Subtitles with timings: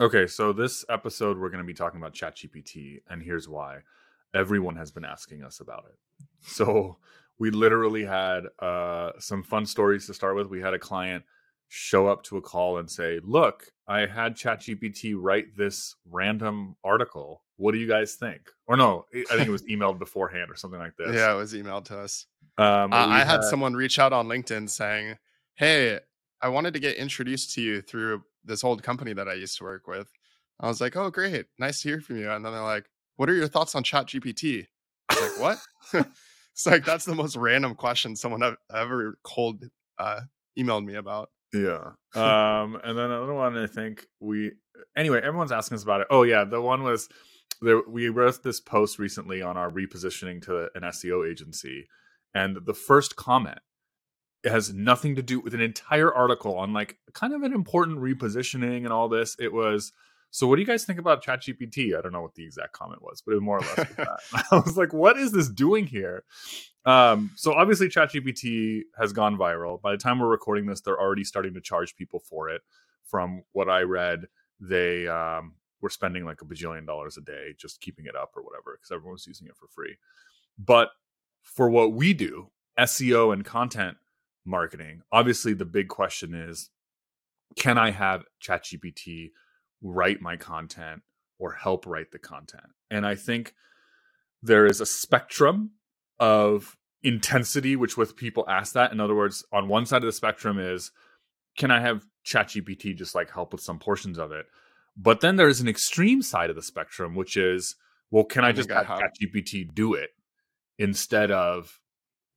[0.00, 3.78] Okay, so this episode we're going to be talking about ChatGPT, and here's why.
[4.32, 5.98] Everyone has been asking us about it.
[6.40, 6.98] So
[7.38, 10.48] we literally had uh, some fun stories to start with.
[10.48, 11.24] We had a client
[11.66, 17.42] show up to a call and say, "Look, I had ChatGPT write this random article.
[17.56, 20.78] What do you guys think?" Or no, I think it was emailed beforehand or something
[20.78, 21.14] like this.
[21.16, 22.26] Yeah, it was emailed to us.
[22.56, 25.16] Um, Uh, I had someone reach out on LinkedIn saying,
[25.54, 25.98] "Hey,
[26.40, 29.64] I wanted to get introduced to you through this old company that I used to
[29.64, 30.10] work with."
[30.60, 33.30] I was like, "Oh, great, nice to hear from you." And then they're like, "What
[33.30, 34.66] are your thoughts on ChatGPT?"
[35.10, 35.58] Like, "What?"
[36.52, 39.64] it's like that's the most random question someone have ever cold
[39.98, 40.20] uh,
[40.58, 41.30] emailed me about.
[41.52, 41.90] Yeah.
[42.14, 44.52] Um, and then another one, I think we
[44.96, 46.06] anyway, everyone's asking us about it.
[46.10, 47.08] Oh yeah, the one was
[47.60, 47.82] there.
[47.86, 51.86] We wrote this post recently on our repositioning to an SEO agency,
[52.34, 53.58] and the first comment
[54.44, 57.98] it has nothing to do with an entire article on like kind of an important
[57.98, 59.36] repositioning and all this.
[59.38, 59.92] It was.
[60.30, 61.96] So, what do you guys think about ChatGPT?
[61.96, 64.20] I don't know what the exact comment was, but it was more or less that.
[64.52, 66.24] I was like, "What is this doing here?"
[66.88, 69.78] Um, so obviously ChatGPT has gone viral.
[69.80, 72.62] By the time we're recording this, they're already starting to charge people for it.
[73.04, 74.26] From what I read,
[74.58, 78.42] they um, were spending like a bajillion dollars a day just keeping it up or
[78.42, 79.96] whatever because everyone was using it for free.
[80.58, 80.88] But
[81.42, 83.98] for what we do, SEO and content
[84.44, 86.70] marketing, obviously the big question is
[87.56, 89.30] can I have ChatGPT
[89.82, 91.02] write my content
[91.38, 92.66] or help write the content?
[92.90, 93.54] And I think
[94.42, 95.72] there is a spectrum
[96.18, 98.92] of intensity which with people ask that.
[98.92, 100.90] In other words on one side of the spectrum is
[101.56, 104.46] can i have chatgpt just like help with some portions of it?
[104.96, 107.76] But then there's an extreme side of the spectrum which is
[108.10, 110.10] well can i, I just think I have have- chatgpt do it
[110.78, 111.80] instead of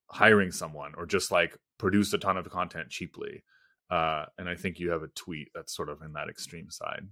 [0.10, 3.44] hiring someone or just like produce a ton of content cheaply
[3.90, 7.08] uh, and i think you have a tweet that's sort of in that extreme side.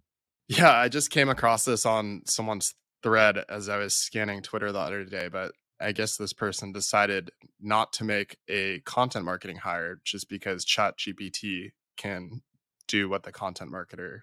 [0.50, 4.80] Yeah, I just came across this on someone's thread as I was scanning Twitter the
[4.80, 7.30] other day, but I guess this person decided
[7.62, 12.42] not to make a content marketing hire just because ChatGPT can
[12.88, 14.22] do what the content marketer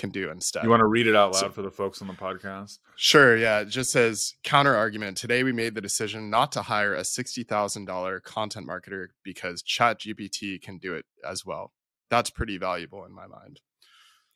[0.00, 0.64] can do instead.
[0.64, 3.34] you want to read it out loud So- for the folks on the podcast Sure,
[3.36, 3.60] yeah.
[3.60, 5.16] It just says counter argument.
[5.16, 10.76] Today we made the decision not to hire a $60,000 content marketer because ChatGPT can
[10.78, 11.72] do it as well.
[12.10, 13.60] That's pretty valuable in my mind.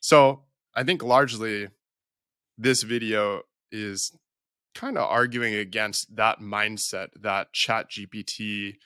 [0.00, 0.44] So,
[0.75, 1.69] I think largely
[2.56, 4.16] this video is
[4.75, 8.76] kind of arguing against that mindset that ChatGPT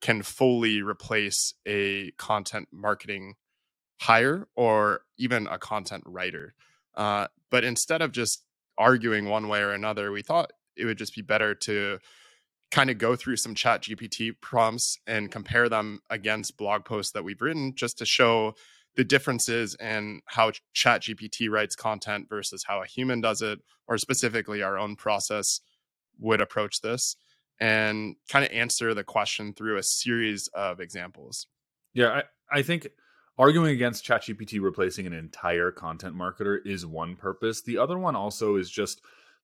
[0.00, 3.34] can fully replace a content marketing
[4.00, 6.54] hire or even a content writer.
[6.96, 8.44] Uh, but instead of just
[8.76, 11.98] arguing one way or another, we thought it would just be better to
[12.70, 17.24] kind of go through some chat GPT prompts and compare them against blog posts that
[17.24, 18.54] we've written just to show
[18.96, 23.96] the differences in how chat GPT writes content versus how a human does it, or
[23.96, 25.60] specifically our own process
[26.18, 27.16] would approach this
[27.60, 31.46] and kind of answer the question through a series of examples.
[31.94, 32.08] Yeah,
[32.52, 32.88] I, I think
[33.38, 37.62] arguing against ChatGPT replacing an entire content marketer is one purpose.
[37.62, 39.00] The other one also is just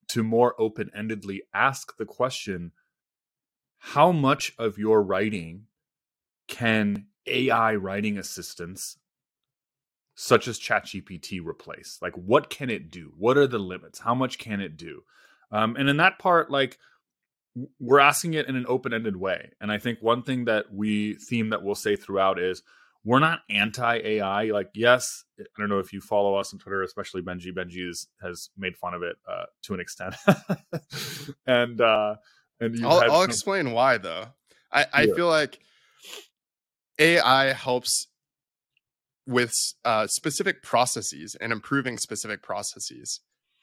[0.09, 2.73] to more open endedly ask the question
[3.79, 5.67] how much of your writing
[6.49, 8.97] can AI writing assistance
[10.15, 11.99] such as ChatGPT replace?
[12.01, 13.13] Like, what can it do?
[13.17, 13.99] What are the limits?
[13.99, 15.03] How much can it do?
[15.51, 16.79] Um, and in that part, like,
[17.79, 21.51] we're asking it in an open-ended way and i think one thing that we theme
[21.51, 22.65] that we'll say throughout is
[23.05, 27.21] we're not anti-ai like yes i don't know if you follow us on twitter especially
[27.23, 30.15] benji benji is, has made fun of it uh, to an extent
[31.47, 32.15] and uh
[32.61, 34.27] and you I'll, I'll some- explain why though.
[34.73, 35.15] I, I Yeah.
[35.15, 35.59] feel like
[36.99, 38.07] AI helps
[39.27, 39.53] with
[39.85, 43.21] uh, specific processes and improving specific processes.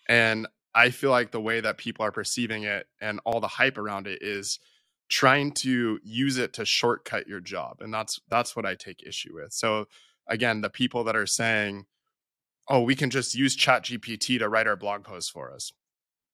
[0.10, 3.78] And I feel like the way that people are perceiving it and all the hype
[3.78, 4.60] around it is
[5.12, 7.82] trying to use it to shortcut your job.
[7.82, 9.54] And that's that's what I take issue with.
[9.54, 9.86] So
[10.28, 11.86] again, the people that are saying,
[12.70, 15.72] "Oh, we can just use ChatGPT to write our blog posts for us."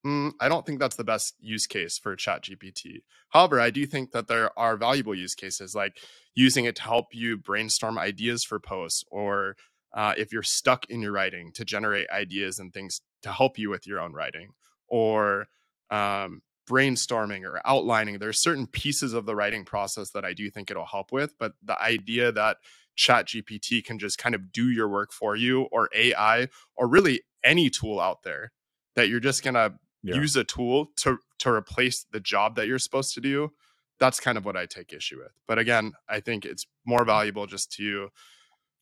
[0.05, 3.01] Mm, I don't think that's the best use case for ChatGPT.
[3.29, 5.97] However, I do think that there are valuable use cases like
[6.35, 9.55] using it to help you brainstorm ideas for posts, or
[9.93, 13.71] uh, if you're stuck in your writing, to generate ideas and things to help you
[13.71, 14.51] with your own writing,
[14.87, 15.47] or
[15.89, 18.19] um, brainstorming or outlining.
[18.19, 21.53] There's certain pieces of the writing process that I do think it'll help with, but
[21.63, 22.57] the idea that
[22.97, 27.69] ChatGPT can just kind of do your work for you, or AI, or really any
[27.69, 28.51] tool out there
[28.95, 30.15] that you're just gonna Yeah.
[30.15, 33.51] use a tool to to replace the job that you're supposed to do
[33.99, 37.45] that's kind of what i take issue with but again i think it's more valuable
[37.47, 38.09] just to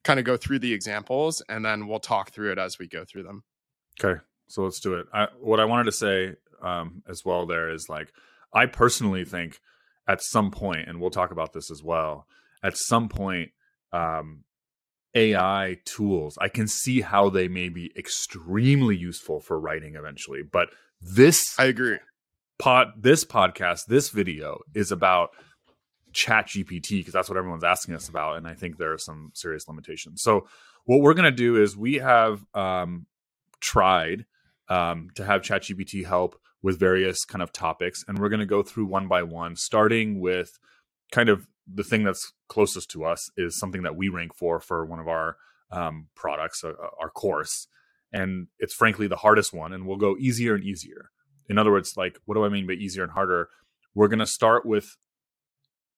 [0.04, 3.04] kind of go through the examples and then we'll talk through it as we go
[3.06, 3.44] through them.
[4.00, 5.08] Okay, so let's do it.
[5.14, 8.12] I, what I wanted to say um, as well there is like
[8.54, 9.60] I personally think
[10.08, 12.28] at some point, and we'll talk about this as well.
[12.64, 13.52] At some point,
[13.92, 14.44] um,
[15.14, 20.42] AI tools, I can see how they may be extremely useful for writing eventually.
[20.44, 20.70] But
[21.02, 21.98] this, I agree.
[22.60, 25.32] Pod, this podcast, this video is about
[26.14, 29.32] Chat GPT because that's what everyone's asking us about, and I think there are some
[29.34, 30.22] serious limitations.
[30.22, 30.48] So,
[30.86, 33.08] what we're going to do is we have um,
[33.60, 34.26] tried
[34.70, 38.46] um, to have Chat GPT help with various kind of topics, and we're going to
[38.48, 40.58] go through one by one, starting with
[41.12, 44.84] kind of the thing that's closest to us is something that we rank for for
[44.84, 45.38] one of our
[45.70, 47.68] um, products, uh, uh, our course,
[48.12, 49.74] and it's frankly the hardest one.
[49.74, 51.12] And we'll go easier and easier.
[51.48, 53.50] In other words, like what do I mean by easier and harder?
[53.94, 54.98] We're going to start with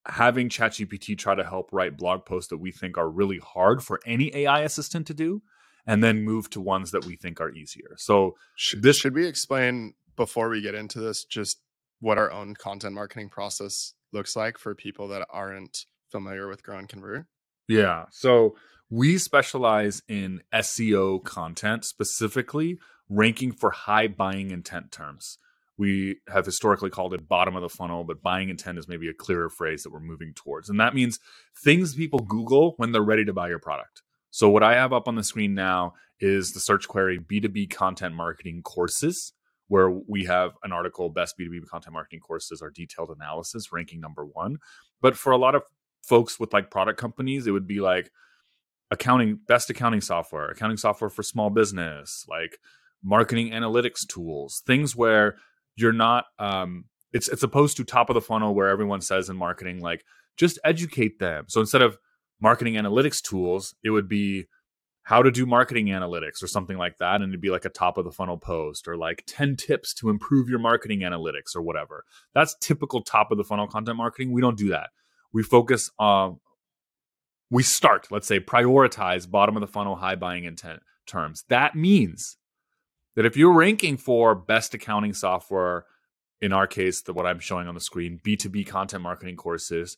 [0.05, 4.01] having ChatGPT try to help write blog posts that we think are really hard for
[4.05, 5.43] any AI assistant to do,
[5.85, 7.95] and then move to ones that we think are easier.
[7.95, 11.61] So should, this should we explain before we get into this just
[11.99, 16.77] what our own content marketing process looks like for people that aren't familiar with Grow
[16.77, 17.25] and Convert?
[17.67, 18.05] Yeah.
[18.11, 18.55] So
[18.89, 22.77] we specialize in SEO content, specifically
[23.09, 25.37] ranking for high buying intent terms.
[25.77, 29.13] We have historically called it bottom of the funnel, but buying intent is maybe a
[29.13, 30.69] clearer phrase that we're moving towards.
[30.69, 31.19] And that means
[31.63, 34.01] things people Google when they're ready to buy your product.
[34.31, 38.15] So, what I have up on the screen now is the search query B2B content
[38.15, 39.33] marketing courses
[39.67, 44.25] where we have an article best b2b content marketing courses our detailed analysis ranking number
[44.25, 44.57] one.
[45.01, 45.63] But for a lot of
[46.03, 48.11] folks with like product companies it would be like
[48.91, 52.59] accounting best accounting software accounting software for small business like
[53.03, 55.37] marketing analytics tools things where
[55.75, 59.35] you're not um it's it's opposed to top of the funnel where everyone says in
[59.35, 60.03] marketing like
[60.37, 61.45] just educate them.
[61.47, 61.97] So instead of
[62.39, 64.45] marketing analytics tools it would be
[65.07, 67.97] how to do marketing analytics or something like that and it'd be like a top
[67.97, 72.03] of the funnel post or like 10 tips to improve your marketing analytics or whatever.
[72.33, 74.33] That's typical top of the funnel content marketing.
[74.33, 74.89] We don't do that.
[75.31, 76.41] We focus on
[77.49, 81.45] we start let's say prioritize bottom of the funnel high buying intent terms.
[81.47, 82.35] That means
[83.15, 85.85] that if you're ranking for best accounting software
[86.41, 89.97] in our case the what i'm showing on the screen b2b content marketing courses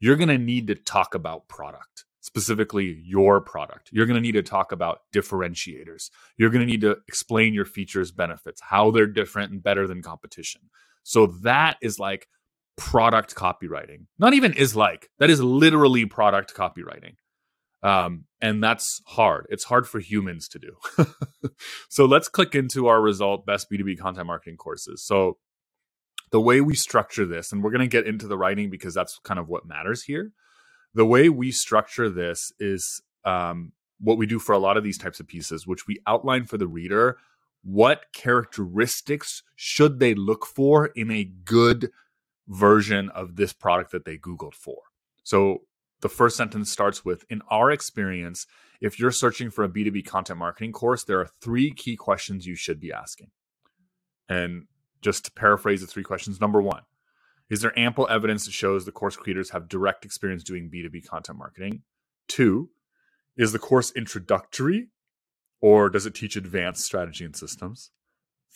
[0.00, 3.88] you're going to need to talk about product specifically your product.
[3.92, 6.10] You're going to need to talk about differentiators.
[6.36, 10.02] You're going to need to explain your features, benefits, how they're different and better than
[10.02, 10.62] competition.
[11.02, 12.28] So that is like
[12.76, 14.06] product copywriting.
[14.18, 17.14] Not even is like, that is literally product copywriting.
[17.82, 19.46] Um, and that's hard.
[19.48, 21.08] It's hard for humans to do.
[21.88, 25.02] so let's click into our result best B2B content marketing courses.
[25.02, 25.38] So
[26.30, 29.18] the way we structure this, and we're going to get into the writing because that's
[29.24, 30.32] kind of what matters here
[30.94, 34.98] the way we structure this is um, what we do for a lot of these
[34.98, 37.18] types of pieces, which we outline for the reader
[37.62, 41.90] what characteristics should they look for in a good
[42.48, 44.78] version of this product that they Googled for.
[45.22, 45.62] So
[46.00, 48.46] the first sentence starts with In our experience,
[48.80, 52.54] if you're searching for a B2B content marketing course, there are three key questions you
[52.54, 53.30] should be asking.
[54.28, 54.66] And
[55.02, 56.82] just to paraphrase the three questions number one,
[57.50, 61.36] is there ample evidence that shows the course creators have direct experience doing B2B content
[61.36, 61.82] marketing?
[62.28, 62.70] Two,
[63.36, 64.88] is the course introductory
[65.60, 67.90] or does it teach advanced strategy and systems?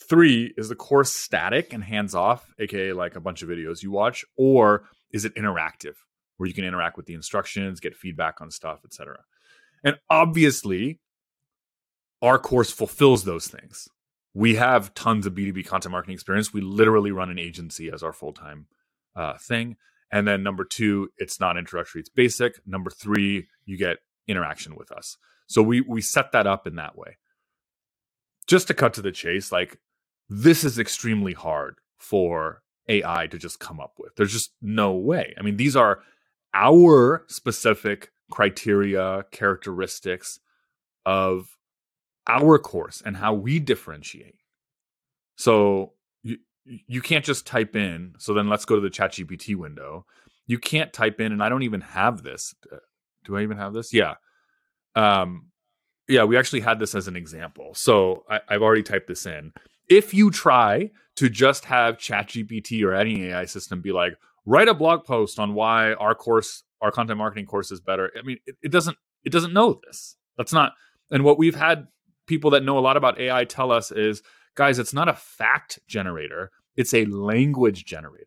[0.09, 3.91] Three, is the course static and hands off, aka like a bunch of videos you
[3.91, 5.95] watch, or is it interactive
[6.37, 9.19] where you can interact with the instructions, get feedback on stuff, etc.
[9.85, 10.99] And obviously,
[12.23, 13.89] our course fulfills those things.
[14.33, 16.53] We have tons of B2B content marketing experience.
[16.53, 18.67] We literally run an agency as our full time
[19.17, 19.77] uh, thing.
[20.11, 22.55] And then number two, it's not introductory, it's basic.
[22.67, 25.17] Number three, you get interaction with us.
[25.47, 27.19] So we we set that up in that way.
[28.47, 29.79] Just to cut to the chase, like
[30.29, 34.15] this is extremely hard for AI to just come up with.
[34.17, 35.35] There's just no way.
[35.39, 36.01] I mean, these are
[36.53, 40.39] our specific criteria, characteristics
[41.05, 41.57] of
[42.27, 44.37] our course and how we differentiate.
[45.37, 45.93] So
[46.67, 48.15] you can't just type in.
[48.19, 50.07] So then let's go to the ChatGPT window.
[50.47, 52.55] You can't type in, and I don't even have this.
[52.71, 52.77] Uh,
[53.25, 53.93] do I even have this?
[53.93, 54.15] Yeah.
[54.95, 55.47] Um,
[56.09, 57.75] yeah, we actually had this as an example.
[57.75, 59.53] So I, I've already typed this in.
[59.89, 64.75] If you try to just have ChatGPT or any AI system be like, write a
[64.75, 68.11] blog post on why our course, our content marketing course is better.
[68.19, 70.17] I mean, it, it doesn't, it doesn't know this.
[70.37, 70.73] That's not,
[71.11, 71.87] and what we've had
[72.27, 74.23] people that know a lot about AI tell us is
[74.55, 78.27] guys, it's not a fact generator, it's a language generator.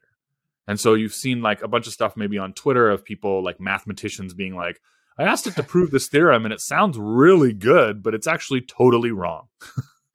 [0.67, 3.59] And so you've seen like a bunch of stuff maybe on Twitter of people like
[3.59, 4.81] mathematicians being like,
[5.17, 8.61] I asked it to prove this theorem and it sounds really good, but it's actually
[8.61, 9.47] totally wrong.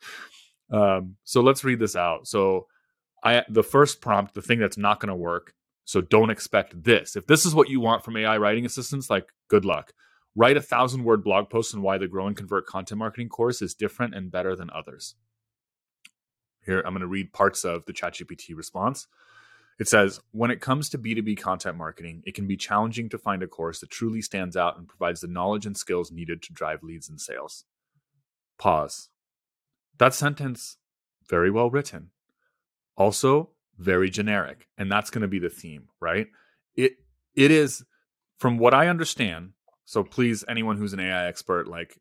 [0.73, 2.27] um, so let's read this out.
[2.27, 2.67] So
[3.25, 5.55] I the first prompt, the thing that's not going to work.
[5.85, 7.17] So don't expect this.
[7.17, 9.93] If this is what you want from AI writing assistants, like good luck.
[10.35, 13.61] Write a thousand word blog post on why the Grow and Convert content marketing course
[13.61, 15.15] is different and better than others.
[16.65, 19.07] Here, I'm going to read parts of the ChatGPT response.
[19.79, 23.43] It says, when it comes to B2B content marketing, it can be challenging to find
[23.43, 26.83] a course that truly stands out and provides the knowledge and skills needed to drive
[26.83, 27.65] leads and sales.
[28.59, 29.09] Pause.
[29.99, 30.77] That sentence,
[31.29, 32.11] very well written.
[32.97, 34.69] Also, very generic.
[34.79, 36.29] And that's going to be the theme, right?
[36.77, 36.93] It
[37.35, 37.85] it is
[38.39, 39.53] from what I understand.
[39.85, 41.99] So please, anyone who's an AI expert, like,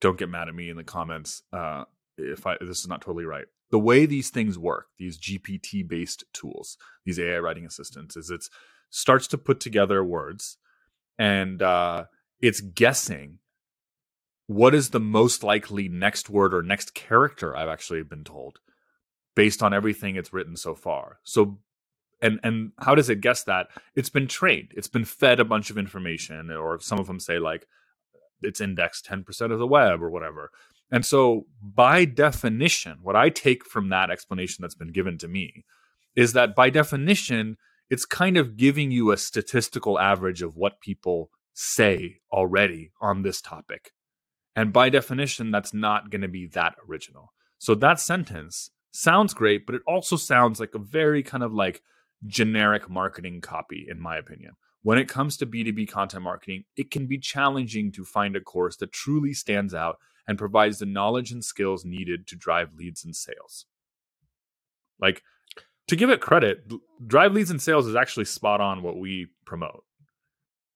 [0.00, 1.84] don't get mad at me in the comments uh,
[2.16, 6.24] if I this is not totally right the way these things work, these GPT based
[6.32, 8.44] tools, these AI writing assistants, is it
[8.90, 10.58] starts to put together words
[11.18, 12.04] and uh,
[12.40, 13.38] it's guessing
[14.46, 18.58] what is the most likely next word or next character I've actually been told
[19.34, 21.18] based on everything it's written so far.
[21.24, 21.58] So
[22.22, 23.68] and and how does it guess that?
[23.94, 24.72] It's been trained.
[24.76, 27.66] It's been fed a bunch of information or some of them say like
[28.42, 30.50] it's indexed 10% of the web or whatever.
[30.90, 35.64] And so, by definition, what I take from that explanation that's been given to me
[36.14, 37.56] is that by definition,
[37.90, 43.40] it's kind of giving you a statistical average of what people say already on this
[43.40, 43.92] topic.
[44.54, 47.32] And by definition, that's not going to be that original.
[47.58, 51.82] So, that sentence sounds great, but it also sounds like a very kind of like
[52.26, 54.52] generic marketing copy, in my opinion.
[54.82, 58.76] When it comes to B2B content marketing, it can be challenging to find a course
[58.76, 63.14] that truly stands out and provides the knowledge and skills needed to drive leads and
[63.14, 63.66] sales.
[65.00, 65.22] Like,
[65.88, 66.70] to give it credit,
[67.06, 69.84] drive leads and sales is actually spot on what we promote.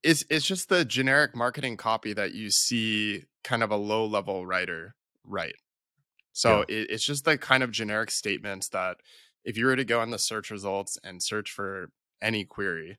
[0.03, 4.47] It's it's just the generic marketing copy that you see kind of a low level
[4.47, 5.57] writer write.
[6.33, 6.77] So yeah.
[6.77, 8.99] it, it's just the kind of generic statements that
[9.45, 11.91] if you were to go in the search results and search for
[12.23, 12.99] any query,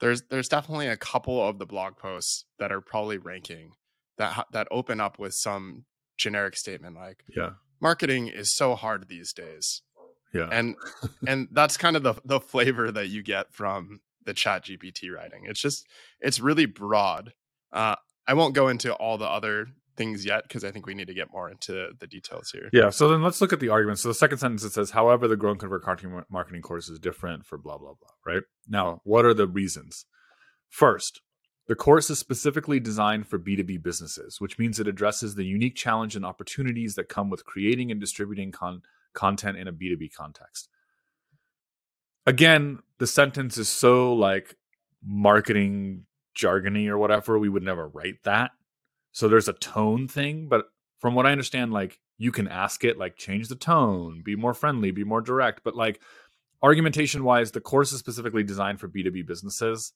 [0.00, 3.72] there's there's definitely a couple of the blog posts that are probably ranking
[4.18, 5.84] that that open up with some
[6.16, 7.50] generic statement like yeah.
[7.80, 9.82] Marketing is so hard these days.
[10.32, 10.48] Yeah.
[10.50, 10.76] And
[11.26, 15.44] and that's kind of the the flavor that you get from the chat gpt writing.
[15.46, 15.86] It's just
[16.20, 17.32] it's really broad.
[17.72, 17.96] Uh
[18.26, 21.14] i won't go into all the other things yet because i think we need to
[21.14, 22.68] get more into the details here.
[22.72, 23.98] Yeah so then let's look at the argument.
[23.98, 25.84] So the second sentence it says however the grow and convert
[26.30, 28.42] marketing course is different for blah blah blah right?
[28.66, 30.06] Now what are the reasons?
[30.68, 31.20] First
[31.66, 36.14] the course is specifically designed for B2B businesses, which means it addresses the unique challenge
[36.14, 38.82] and opportunities that come with creating and distributing con-
[39.14, 40.68] content in a B2B context.
[42.24, 44.56] Again, the sentence is so like
[45.04, 46.06] marketing
[46.36, 48.52] jargony or whatever, we would never write that.
[49.12, 50.66] So there's a tone thing, but
[50.98, 54.54] from what I understand, like you can ask it, like change the tone, be more
[54.54, 55.62] friendly, be more direct.
[55.64, 56.00] But like
[56.62, 59.92] argumentation wise, the course is specifically designed for B2B businesses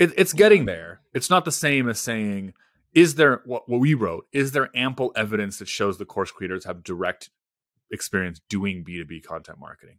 [0.00, 1.02] it, it's getting there.
[1.14, 2.54] It's not the same as saying,
[2.92, 4.26] is there what, what we wrote?
[4.32, 7.30] Is there ample evidence that shows the course creators have direct
[7.92, 9.98] experience doing B2B content marketing?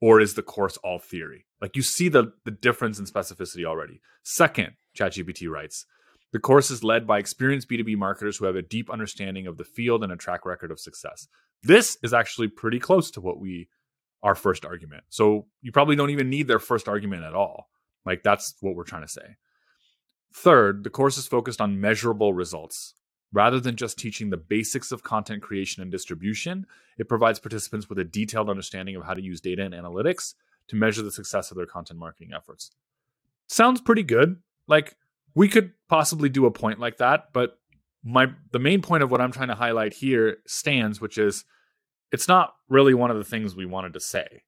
[0.00, 1.46] Or is the course all theory?
[1.60, 4.00] Like you see the, the difference in specificity already.
[4.22, 5.86] Second, ChatGPT writes,
[6.32, 9.64] the course is led by experienced B2B marketers who have a deep understanding of the
[9.64, 11.28] field and a track record of success.
[11.62, 13.68] This is actually pretty close to what we
[14.22, 15.04] our first argument.
[15.10, 17.68] So you probably don't even need their first argument at all.
[18.04, 19.36] Like that's what we're trying to say.
[20.32, 22.94] Third, the course is focused on measurable results.
[23.32, 26.66] Rather than just teaching the basics of content creation and distribution,
[26.98, 30.34] it provides participants with a detailed understanding of how to use data and analytics
[30.68, 32.70] to measure the success of their content marketing efforts.
[33.48, 34.36] Sounds pretty good.
[34.66, 34.96] Like
[35.34, 37.58] we could possibly do a point like that, but
[38.04, 41.44] my the main point of what I'm trying to highlight here stands, which is
[42.12, 44.42] it's not really one of the things we wanted to say.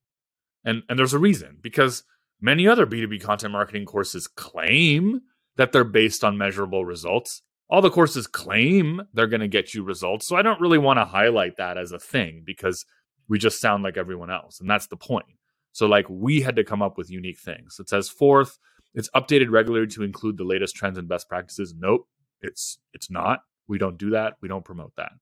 [0.65, 2.05] And and there's a reason because
[2.41, 5.21] Many other B2B content marketing courses claim
[5.57, 7.43] that they're based on measurable results.
[7.69, 10.29] All the courses claim they're going to get you results.
[10.29, 12.85] So I don't really want to highlight that as a thing because
[13.29, 14.61] we just sound like everyone else.
[14.61, 15.27] And that's the point.
[15.73, 17.77] So, like, we had to come up with unique things.
[17.79, 18.59] It says, fourth,
[18.95, 21.75] it's updated regularly to include the latest trends and best practices.
[21.77, 22.09] Nope,
[22.41, 23.41] it's it's not.
[23.69, 24.35] We don't do that.
[24.41, 25.13] We don't promote that.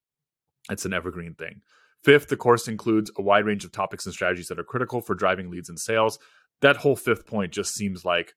[0.70, 1.62] It's an evergreen thing.
[2.04, 5.14] Fifth, the course includes a wide range of topics and strategies that are critical for
[5.14, 6.18] driving leads and sales
[6.60, 8.32] that whole fifth point just seems like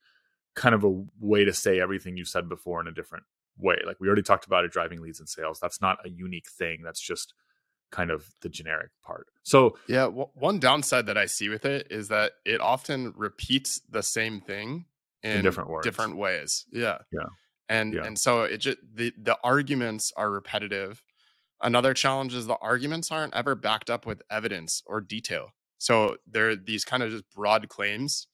[0.56, 3.24] kind of a way to say everything you said before in a different
[3.58, 3.78] way.
[3.86, 5.60] Like we already talked about it driving leads and sales.
[5.62, 6.82] That's not a unique thing.
[6.84, 7.34] That's just
[7.92, 9.28] kind of the generic part.
[9.44, 13.80] So, yeah, w- one downside that I see with it is that it often repeats
[13.90, 14.86] the same thing
[15.24, 15.86] in, In different words.
[15.86, 16.66] different ways.
[16.72, 16.98] Yeah.
[17.12, 17.28] Yeah.
[17.70, 18.04] And Yeah.
[18.06, 21.02] and so it just the the arguments are repetitive.
[21.62, 25.52] Another challenge is the arguments aren't ever backed up with evidence or detail.
[25.78, 28.28] So there are these kind of just broad claims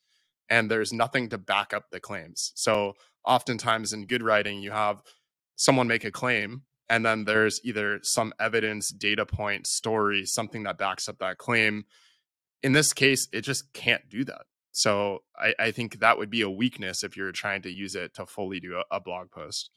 [0.50, 2.52] and there's nothing to back up the claims.
[2.56, 2.94] So
[3.26, 5.02] oftentimes in good writing you have
[5.56, 10.78] someone make a claim and then there's either some evidence, data point, story, something that
[10.78, 11.86] backs up that claim.
[12.62, 14.44] In this case, it just can't do that.
[14.72, 18.16] So I, I think that would be a weakness if you're trying to use it
[18.16, 19.70] to fully do a, a blog post.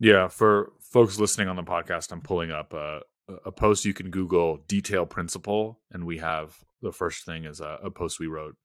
[0.00, 3.00] Yeah, for folks listening on the podcast, I'm pulling up a,
[3.44, 7.78] a post you can Google detail principle, and we have the first thing is a,
[7.82, 8.56] a post we wrote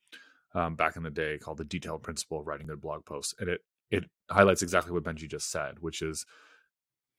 [0.56, 3.50] um, back in the day called the detail principle of writing good blog posts, and
[3.50, 6.26] it it highlights exactly what Benji just said, which is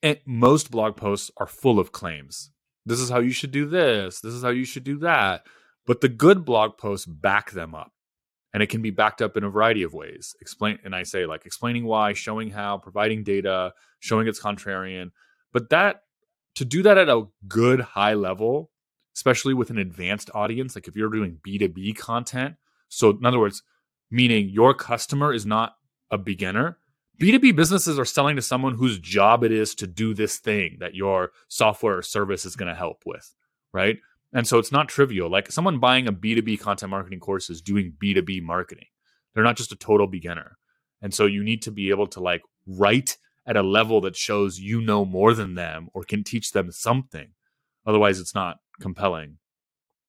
[0.02, 2.50] it, most blog posts are full of claims.
[2.84, 4.20] This is how you should do this.
[4.20, 5.46] This is how you should do that.
[5.86, 7.92] But the good blog posts back them up
[8.54, 11.26] and it can be backed up in a variety of ways explain and i say
[11.26, 15.10] like explaining why showing how providing data showing it's contrarian
[15.52, 16.03] but that
[16.54, 18.70] to do that at a good high level
[19.14, 22.56] especially with an advanced audience like if you're doing b2b content
[22.88, 23.62] so in other words
[24.10, 25.76] meaning your customer is not
[26.10, 26.78] a beginner
[27.20, 30.94] b2b businesses are selling to someone whose job it is to do this thing that
[30.94, 33.34] your software or service is going to help with
[33.72, 33.98] right
[34.34, 35.30] and so it's not trivial.
[35.30, 38.88] Like someone buying a B2B content marketing course is doing B2B marketing.
[39.32, 40.58] They're not just a total beginner.
[41.00, 44.58] And so you need to be able to like write at a level that shows
[44.58, 47.28] you know more than them or can teach them something.
[47.86, 49.38] Otherwise it's not compelling.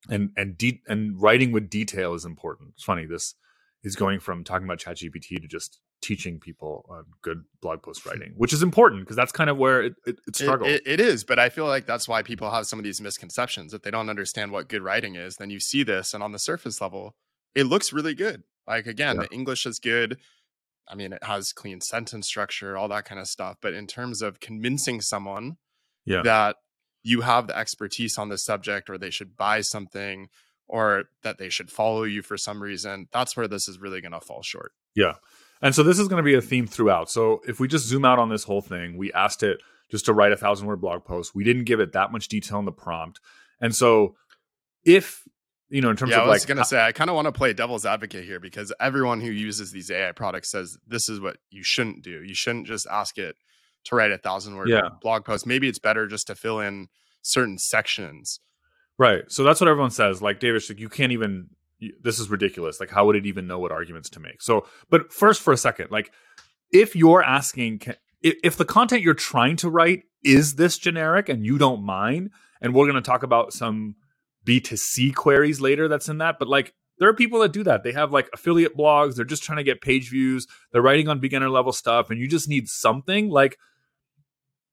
[0.10, 2.72] And and de- and writing with detail is important.
[2.76, 3.36] It's funny this
[3.84, 8.10] is going from talking about ChatGPT to just teaching people on good blog post hmm.
[8.10, 10.70] writing, which is important because that's kind of where it, it, it struggles.
[10.70, 13.02] It, it, it is, but I feel like that's why people have some of these
[13.02, 13.74] misconceptions.
[13.74, 16.40] If they don't understand what good writing is, then you see this, and on the
[16.40, 17.16] surface level,
[17.56, 18.44] it looks really good.
[18.68, 19.24] Like again, Yeah.
[19.24, 20.20] the English is good.
[20.88, 23.58] I mean, it has clean sentence structure, all that kind of stuff.
[23.62, 25.58] But in terms of convincing someone
[26.06, 26.22] Yeah.
[26.24, 26.58] that
[27.04, 30.30] you have the expertise on the subject, or they should buy something,
[30.68, 34.12] or that they should follow you for some reason, that's where this is really going
[34.12, 34.72] to fall short.
[34.96, 35.14] Yeah.
[35.62, 37.10] And so this is going to be a theme throughout.
[37.10, 40.14] So if we just zoom out on this whole thing, we asked it just to
[40.14, 41.34] write a thousand word blog post.
[41.36, 43.20] We didn't give it that much detail in the prompt.
[43.62, 44.16] And so
[44.84, 45.24] if,
[45.70, 47.16] you know, in terms yeah, of like, I was like, gonna say I kind of
[47.16, 51.10] want to play devil's advocate here because everyone who uses these AI products says this
[51.10, 52.24] is what you shouldn't do.
[52.24, 53.36] You shouldn't just ask it
[53.86, 54.90] to write a thousand word Yeah.
[55.02, 55.46] blog post.
[55.46, 56.88] Maybe it's better just to fill in
[57.22, 58.40] certain sections.
[58.98, 59.24] right.
[59.28, 60.22] So that's what everyone says.
[60.22, 61.50] Like Devesh, like, you can't even,
[62.02, 62.80] this is ridiculous.
[62.80, 64.42] Like, how would it even know what arguments to make?
[64.42, 66.12] So, but first for a second, like
[66.72, 67.82] if you're asking,
[68.22, 72.30] if, if the content you're trying to write is this generic and you don't mind,
[72.62, 73.96] and we're going to talk about some
[74.46, 77.84] B2C queries later that's in that, but like there are people that do that.
[77.84, 81.20] They have like affiliate blogs, they're just trying to get page views, they're writing on
[81.20, 83.58] beginner level stuff, and you just need something like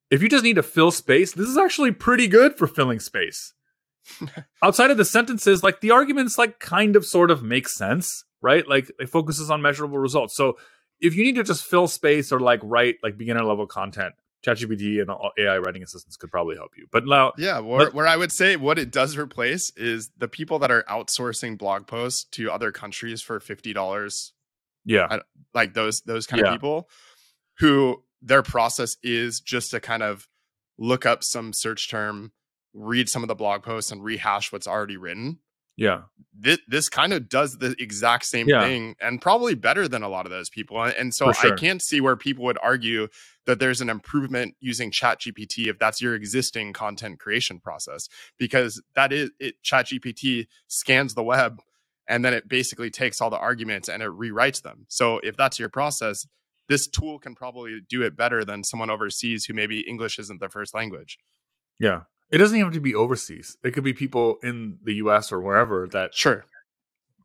[0.09, 3.53] if you just need to fill space, this is actually pretty good for filling space.
[4.63, 8.67] Outside of the sentences, like the arguments like kind of sort of make sense, right?
[8.67, 10.35] Like it focuses on measurable results.
[10.35, 10.57] So
[10.99, 14.13] if you need to just fill space or like write like beginner level content,
[14.45, 16.85] ChatGPT and AI writing assistants could probably help you.
[16.91, 20.59] But now, Yeah, where, where I would say what it does replace is the people
[20.59, 24.33] that are outsourcing blog posts to other countries for fifty dollars
[24.85, 25.19] yeah,
[25.53, 26.49] like those those kind Yeah.
[26.49, 26.89] of people
[27.59, 30.27] who their process is just to kind of
[30.77, 32.31] look up some search term,
[32.73, 35.39] read some of the blog posts and rehash what's already written.
[35.75, 36.03] Yeah,
[36.35, 38.61] This, this kind of does the exact same Yeah.
[38.61, 40.81] thing and probably better than a lot of those people.
[40.83, 41.53] And- so sure.
[41.53, 43.07] I can't see where people would argue
[43.45, 48.07] that there's an improvement using ChatGPT if that's your existing content creation process
[48.39, 51.59] because that is it ChatGPT scans the web
[52.07, 54.85] and then it basically takes all the arguments and it rewrites them.
[54.89, 56.25] So if that's your process,
[56.69, 60.49] this tool can probably do it better than someone overseas who maybe English isn't their
[60.49, 61.17] first language.
[61.79, 62.01] yeah.
[62.31, 63.57] It doesn't even have to be overseas.
[63.63, 66.45] It could be people in the US or wherever that Sure.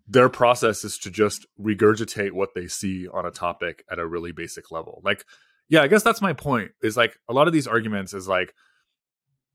[0.07, 4.33] their process is to just regurgitate what they see on a topic at a really
[4.33, 5.01] basic level.
[5.05, 5.25] Like,
[5.69, 6.73] yeah, I guess that's my point.
[6.83, 8.55] Is like a lot of these arguments is like,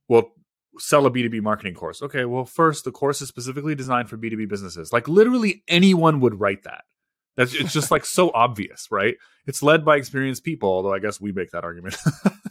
[0.07, 0.31] well,
[0.77, 2.01] sell a B2B marketing course.
[2.01, 4.91] Okay, well, first, the course is specifically designed for B2B businesses.
[4.91, 6.83] Like, literally anyone would write that.
[7.35, 9.15] That's it's just like so obvious, right?
[9.47, 11.95] It's led by experienced people, although I guess we make that argument.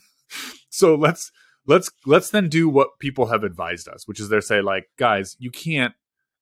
[0.70, 1.30] so let's
[1.66, 5.36] let's let's then do what people have advised us, which is they say like, guys,
[5.38, 5.94] you can't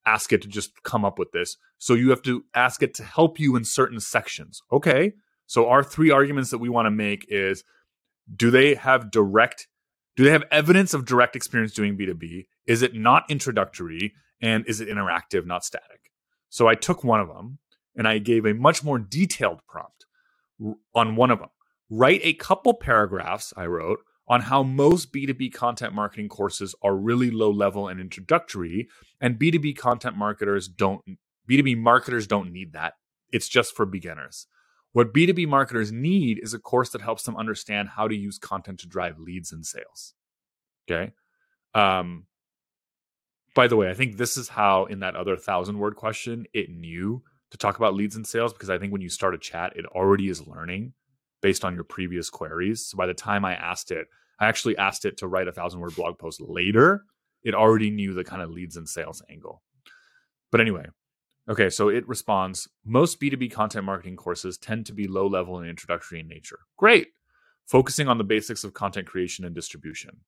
[0.06, 1.56] ask it to just come up with this.
[1.78, 4.62] So you have to ask it to help you in certain sections.
[4.72, 5.12] Okay.
[5.46, 7.64] So our three arguments that we want to make is
[8.34, 9.66] do they have direct
[10.16, 12.46] do they have evidence of direct experience doing B2B?
[12.66, 16.10] Is it not introductory and is it interactive, not static?
[16.50, 17.58] So I took one of them
[17.96, 20.06] and I gave a much more detailed prompt
[20.94, 21.48] on one of them.
[21.88, 24.00] Write a couple paragraphs, I wrote,
[24.30, 28.88] on how most B2B content marketing courses are really low level and introductory,
[29.20, 31.02] and B2B content marketers don't,
[31.50, 32.94] B2B marketers don't need that.
[33.32, 34.46] It's just for beginners.
[34.92, 38.78] What B2B marketers need is a course that helps them understand how to use content
[38.80, 40.14] to drive leads and sales.
[40.88, 41.10] Okay.
[41.74, 42.26] Um,
[43.56, 46.70] by the way, I think this is how in that other thousand word question it
[46.70, 49.72] knew to talk about leads and sales because I think when you start a chat,
[49.74, 50.92] it already is learning
[51.42, 52.86] based on your previous queries.
[52.86, 54.06] So by the time I asked it,
[54.38, 57.04] I actually asked it to write a thousand word blog post later.
[57.42, 59.62] It already knew the kind of leads and sales angle.
[60.50, 60.86] But anyway,
[61.48, 65.68] okay, so it responds most B2B content marketing courses tend to be low level and
[65.68, 66.58] introductory in nature.
[66.76, 67.08] Great.
[67.66, 70.20] Focusing on the basics of content creation and distribution.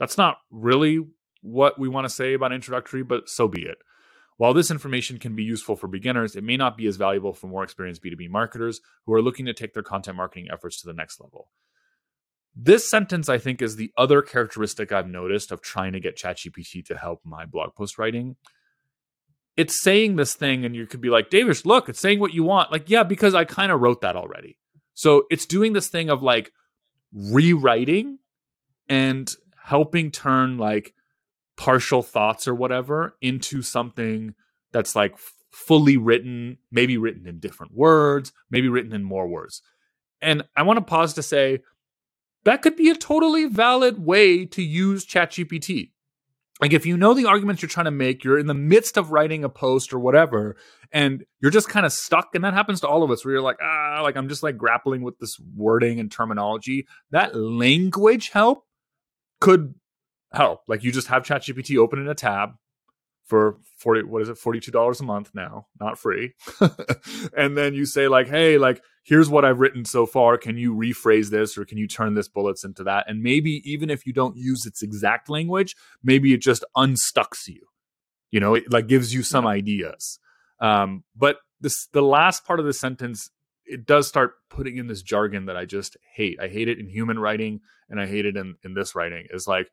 [0.00, 1.00] That's not really
[1.42, 3.78] what we want to say about introductory, but so be it.
[4.36, 7.46] While this information can be useful for beginners, it may not be as valuable for
[7.46, 10.92] more experienced B2B marketers who are looking to take their content marketing efforts to the
[10.92, 11.48] next level.
[12.56, 16.84] This sentence, I think, is the other characteristic I've noticed of trying to get ChatGPT
[16.86, 18.36] to help my blog post writing.
[19.56, 22.42] It's saying this thing, and you could be like, Devesh, look, it's saying what you
[22.42, 22.72] want.
[22.72, 24.58] Like, yeah, because I kind of wrote that already.
[24.94, 26.52] So it's doing this thing of like
[27.12, 28.18] rewriting
[28.88, 29.28] and
[29.64, 30.92] helping turn like
[31.56, 34.34] partial thoughts or whatever into something
[34.72, 35.16] that's like
[35.50, 39.62] fully written, maybe written in different words, maybe written in more words.
[40.20, 41.60] And I want to pause to say
[42.44, 45.90] that could be a totally valid way to use ChatGPT.
[46.60, 49.10] Like if you know the arguments you're trying to make, you're in the midst of
[49.10, 50.56] writing a post or whatever,
[50.92, 52.34] and you're just kind of stuck.
[52.34, 54.56] And that happens to all of us where you're like, ah, like I'm just like
[54.56, 56.86] grappling with this wording and terminology.
[57.10, 58.66] That language help
[59.40, 59.74] could
[60.34, 60.62] help.
[60.68, 62.50] Like you just have ChatGPT open in a tab
[63.24, 66.34] for 40 what is it $42 a month now not free.
[67.36, 70.36] And then you say like hey like here's what i've written so far.
[70.36, 73.06] Can you rephrase this or can you turn this bullets into that?
[73.08, 77.62] And maybe even if you don't use its exact language maybe it just unstucks you
[78.30, 80.18] you know it like gives you some ideas.
[80.60, 83.30] Um but this the last part of the sentence
[83.64, 86.38] it does start putting in this jargon that i just hate.
[86.38, 89.26] I hate it in human writing and i hate it in in this writing.
[89.30, 89.70] Is like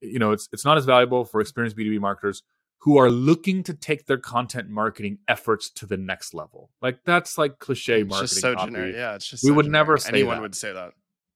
[0.00, 2.42] you know, it's it's not as valuable for experienced B2B marketers
[2.80, 6.70] who are looking to take their content marketing efforts to the next level.
[6.80, 8.28] Like that's like cliche it's marketing.
[8.28, 8.70] Just so copy.
[8.70, 8.94] generic.
[8.94, 9.86] Yeah, it's just we so would generic.
[9.86, 10.42] never say anyone that.
[10.42, 10.92] would say that.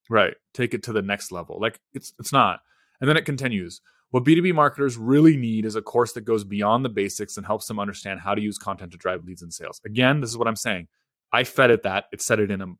[0.09, 0.35] Right.
[0.55, 1.59] Take it to the next level.
[1.61, 2.61] Like it's it's not.
[3.01, 3.81] And then it continues.
[4.11, 7.67] What B2B marketers really need is a course that goes beyond the basics and helps
[7.67, 9.81] them understand how to use content to drive leads and sales.
[9.87, 10.89] Again, this is what I'm saying.
[11.33, 12.05] I fed it that.
[12.13, 12.75] It said it in a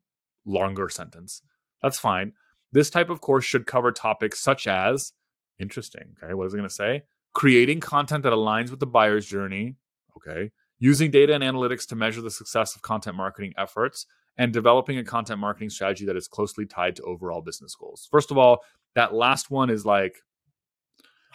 [0.45, 1.41] longer sentence.
[1.81, 2.33] That's fine.
[2.71, 5.11] This type of course should cover topics such as
[5.59, 6.15] Interesting.
[6.23, 6.33] Okay.
[6.33, 7.03] What is it going to say?
[7.33, 9.75] Creating content that aligns with the buyer's journey.
[10.17, 10.51] Okay.
[10.79, 14.05] Using data and analytics to measure the success of content marketing efforts
[14.37, 18.07] and developing a content marketing strategy that is closely tied to overall business goals.
[18.11, 18.59] First of all,
[18.95, 20.15] that last one is like,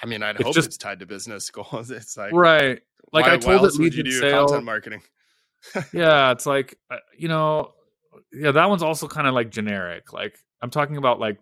[0.03, 1.91] I mean, I'd hope just- it's tied to business goals.
[1.91, 2.81] It's like right.
[3.13, 4.47] Like why- I told it would you do sale.
[4.47, 5.03] content marketing.
[5.93, 7.73] yeah, it's like uh, you know,
[8.33, 10.13] yeah, that one's also kind of like generic.
[10.13, 11.39] Like I'm talking about like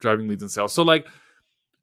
[0.00, 0.72] driving leads and sales.
[0.72, 1.06] So like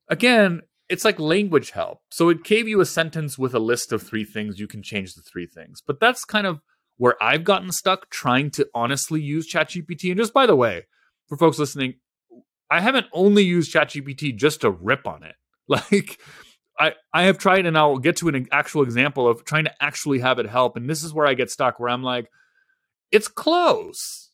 [0.10, 2.00] again, it's like language help.
[2.12, 4.60] So it gave you a sentence with a list of three things.
[4.60, 5.82] You can change the three things.
[5.86, 6.62] But that's kind of
[6.98, 10.10] where I've gotten stuck trying to honestly use ChatGPT.
[10.12, 10.86] And just by the way,
[11.28, 11.96] for folks listening,
[12.70, 15.36] I haven't only used ChatGPT just to rip on it.
[15.70, 16.18] Like
[16.80, 20.20] I, I have tried, and I'll get to an actual example of trying to actually
[20.20, 20.78] have it help.
[20.78, 22.30] And this is where I get stuck, where I'm like,
[23.12, 24.27] it's close,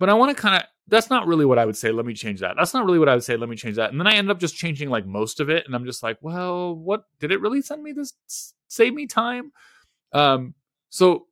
[0.00, 0.62] but I want to kind of.
[0.88, 1.92] That's not really what I would say.
[1.92, 2.56] Let me change that.
[2.58, 3.36] That's not really what I would say.
[3.36, 3.92] Let me change that.
[3.92, 6.18] And then I end up just changing like most of it, and I'm just like,
[6.20, 8.14] well, what did it really send me this?
[8.66, 9.52] Save me time.
[10.12, 10.54] Um.
[10.88, 11.26] So.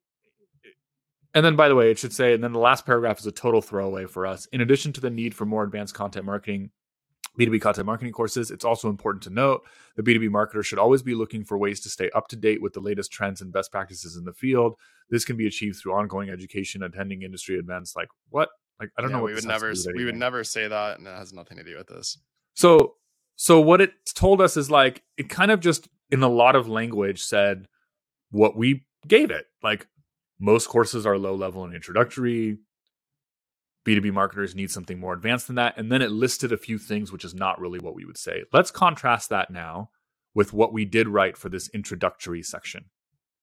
[1.35, 3.33] And then, by the way, it should say, and then the last paragraph is a
[3.33, 4.47] total throwaway for us.
[4.47, 6.71] In addition to the need for more advanced content marketing,
[7.38, 9.62] B2B content marketing courses, it's also important to note
[9.96, 12.72] the B2B marketer should always be looking for ways to stay up to date with
[12.72, 14.74] the latest trends and best practices in the field.
[15.11, 17.94] This can be achieved through ongoing education, attending industry events.
[17.96, 18.48] Like what?
[18.81, 20.44] Like I don't Yeah, know what we would this has to never we would never
[20.44, 22.18] say that, and it has nothing to do with this.
[22.55, 22.94] So
[23.37, 26.68] so what it told us is like it kind of just in a lot of
[26.68, 27.66] language said
[28.31, 29.46] what we gave it.
[29.62, 29.87] Like
[30.40, 32.59] most courses are low level and introductory.
[33.88, 35.79] B2B marketers need something more advanced than that.
[35.79, 38.44] And then it listed a few things, which is not really what we would say.
[38.53, 39.90] Let's contrast that now
[40.35, 42.87] with what we did write for this introductory section.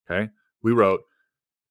[0.09, 0.29] Okay.
[0.61, 1.01] We wrote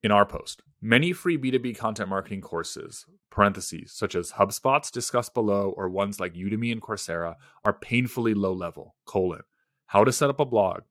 [0.03, 5.73] in our post many free B2B content marketing courses, parentheses, such as HubSpot's discussed below,
[5.77, 9.43] or ones like Udemy and Coursera, are painfully low level, colon,
[9.87, 10.83] how to set up a blog,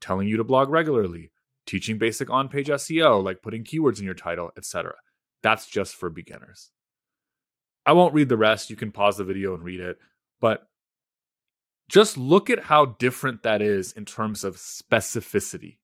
[0.00, 1.32] telling you to blog regularly,
[1.66, 4.94] teaching basic on page SEO, like putting keywords in your title, etc.
[5.42, 6.70] That's just for beginners.
[7.84, 8.70] I won't read the rest.
[8.70, 9.98] You can pause the video and read it.
[10.40, 10.68] But
[11.88, 15.78] just look at how different that is in terms of specificity.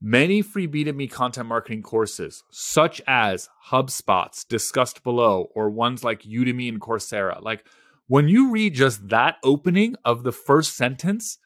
[0.00, 6.68] Many free B2B content marketing courses, such as HubSpot's discussed below, or ones like Udemy
[6.68, 7.64] and Coursera, like
[8.06, 11.38] when you read just that opening of the first sentence,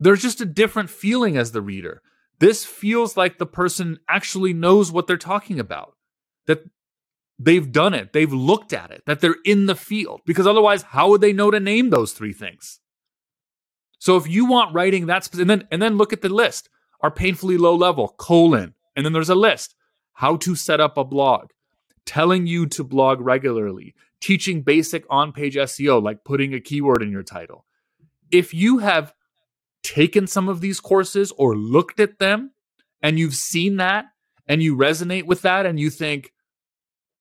[0.00, 2.02] there's just a different feeling as the reader.
[2.40, 5.94] This feels like the person actually knows what they're talking about,
[6.46, 6.64] that
[7.38, 11.10] they've done it, they've looked at it, that they're in the field, because otherwise, how
[11.10, 12.80] would they know to name those three things?
[13.98, 16.68] So if you want writing that's and then and then look at the list,
[17.00, 19.74] are painfully low level, colon, and then there's a list.
[20.14, 21.50] How to set up a blog,
[22.06, 27.10] telling you to blog regularly, teaching basic on page SEO, like putting a keyword in
[27.10, 27.64] your title.
[28.30, 29.12] If you have
[29.82, 32.52] taken some of these courses or looked at them
[33.02, 34.06] and you've seen that
[34.46, 36.32] and you resonate with that and you think,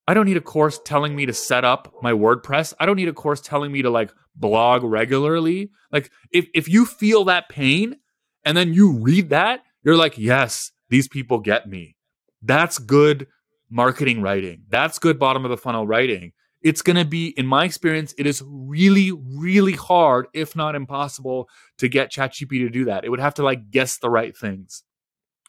[0.07, 2.73] I don't need a course telling me to set up my WordPress.
[2.79, 5.71] I don't need a course telling me to like blog regularly.
[5.91, 7.97] Like if if you feel that pain
[8.43, 11.95] and then you read that, you're like, "Yes, these people get me."
[12.41, 13.27] That's good
[13.69, 14.63] marketing writing.
[14.69, 16.33] That's good bottom of the funnel writing.
[16.61, 21.49] It's going to be in my experience it is really really hard if not impossible
[21.77, 23.05] to get ChatGPT to do that.
[23.05, 24.83] It would have to like guess the right things.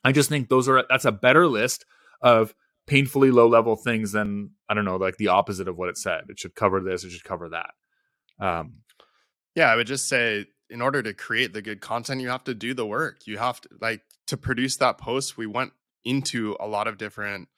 [0.05, 1.85] I just think those are that's a better list
[2.21, 2.55] of
[2.87, 6.25] painfully low level things than I don't know, like the opposite of what it said.
[6.29, 7.71] It should cover this, it should cover that.
[8.45, 8.79] Um,
[9.55, 12.55] yeah, I would just say in order to create the good content, you have to
[12.55, 13.27] do the work.
[13.27, 15.37] You have to like to produce that post.
[15.37, 15.73] We went
[16.05, 17.49] into a lot of different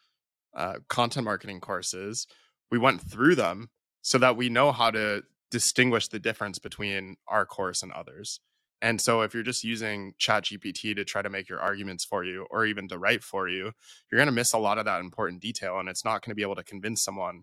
[0.55, 2.27] uh, content marketing courses.
[2.71, 3.71] We went through them
[4.03, 8.41] so that we know how to distinguish the difference between our course and others.
[8.87, 12.47] And so if you're just using ChatGPT to try to make your arguments for you
[12.53, 13.73] or even to write for you,
[14.09, 16.37] you're going to miss a lot of that important detail and it's not going to
[16.37, 17.43] be able to convince someone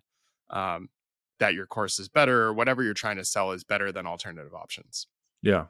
[0.51, 0.87] um,
[1.39, 4.53] that your course is better or whatever you're trying to sell is better than alternative
[4.53, 5.07] options.
[5.41, 5.65] Yeah.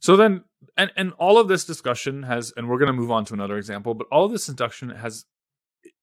[0.00, 0.42] So then
[0.76, 3.58] and and all of this discussion has and we're going to move on to another
[3.58, 5.24] example, but all of this induction has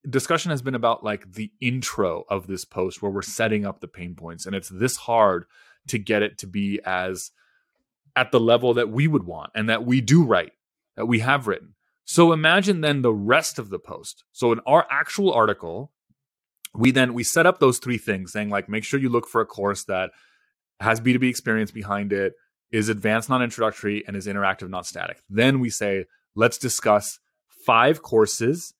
[0.09, 3.87] discussion has been about like the intro of this post where we're setting up the
[3.89, 5.43] pain points and it's this hard
[5.89, 7.31] to get it to be as
[8.15, 10.53] at the level that we would want and that we do write,
[10.95, 11.75] that we have written.
[12.05, 14.23] So imagine then the rest of the post.
[14.31, 15.91] So in our actual article,
[16.75, 19.41] we then we set up those three things saying like make sure you look for
[19.41, 20.11] a course that
[20.79, 22.33] has B2B experience behind it,
[22.71, 25.21] is advanced not introductory and is interactive not static.
[25.29, 27.19] Then we say let's discuss
[27.65, 28.73] five courses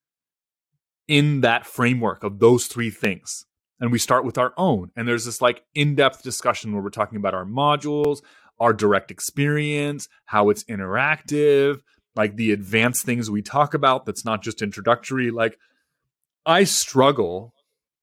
[1.07, 3.45] in that framework of those three things.
[3.79, 4.91] And we start with our own.
[4.95, 8.21] And there's this like in depth discussion where we're talking about our modules,
[8.59, 11.79] our direct experience, how it's interactive,
[12.15, 15.31] like the advanced things we talk about that's not just introductory.
[15.31, 15.57] Like,
[16.45, 17.53] I struggle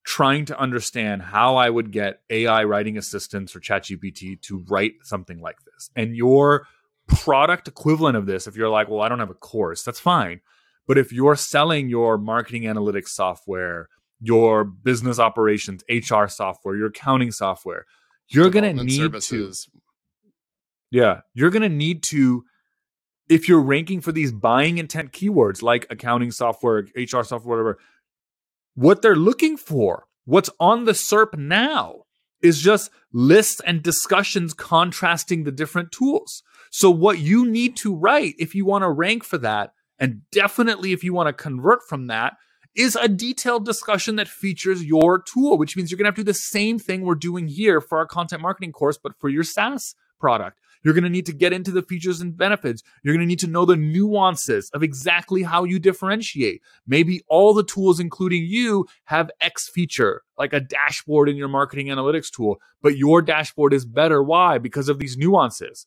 [0.04, 5.40] trying to understand how I would get AI writing assistants or ChatGPT to write something
[5.40, 5.90] like this.
[5.94, 6.66] And your
[7.06, 10.40] product equivalent of this, if you're like, well, I don't have a course, that's fine.
[10.86, 13.88] But if you're selling your marketing analytics software,
[14.20, 17.86] your business operations, HR software, your accounting software,
[18.28, 19.66] you're going to need services.
[19.66, 19.79] to
[20.90, 22.44] yeah, you're going to need to
[23.28, 27.78] if you're ranking for these buying intent keywords like accounting software, HR software, whatever,
[28.74, 32.06] what they're looking for, what's on the SERP now
[32.42, 36.42] is just lists and discussions contrasting the different tools.
[36.70, 40.92] So, what you need to write if you want to rank for that, and definitely
[40.92, 42.34] if you want to convert from that,
[42.74, 46.22] is a detailed discussion that features your tool, which means you're going to have to
[46.22, 49.42] do the same thing we're doing here for our content marketing course, but for your
[49.42, 50.59] SaaS product.
[50.82, 52.82] You're going to need to get into the features and benefits.
[53.02, 56.62] You're going to need to know the nuances of exactly how you differentiate.
[56.86, 61.88] Maybe all the tools, including you, have X feature, like a dashboard in your marketing
[61.88, 64.22] analytics tool, but your dashboard is better.
[64.22, 64.58] Why?
[64.58, 65.86] Because of these nuances.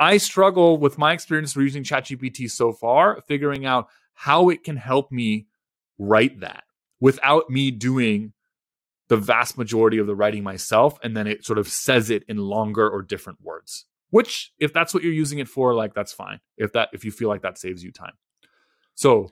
[0.00, 5.12] I struggle with my experience using ChatGPT so far, figuring out how it can help
[5.12, 5.46] me
[5.98, 6.64] write that
[7.00, 8.32] without me doing
[9.08, 10.98] the vast majority of the writing myself.
[11.04, 14.94] And then it sort of says it in longer or different words which if that's
[14.94, 17.58] what you're using it for like that's fine if that if you feel like that
[17.58, 18.14] saves you time
[18.94, 19.28] so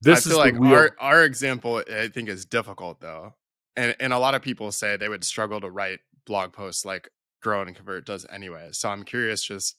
[0.00, 3.34] this I feel like real- our our example I think is difficult though.
[3.76, 7.08] And and a lot of people say they would struggle to write blog posts like
[7.42, 8.68] Grow and Convert does anyway.
[8.72, 9.76] So I'm curious just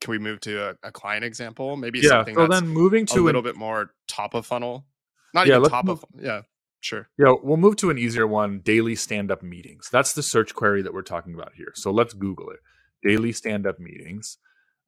[0.00, 1.76] can we move to a, a client example?
[1.76, 2.54] Maybe something like that.
[2.54, 4.86] yeah, something so then moving to a little an, bit more top of funnel.
[5.32, 6.42] Not yeah, even top move, of yeah,
[6.80, 7.08] sure.
[7.18, 9.88] Yeah, we'll move to an easier one, daily stand-up meetings.
[9.90, 11.72] That's the search query that we're talking about here.
[11.74, 12.60] So let's Google it
[13.02, 14.38] daily stand up meetings.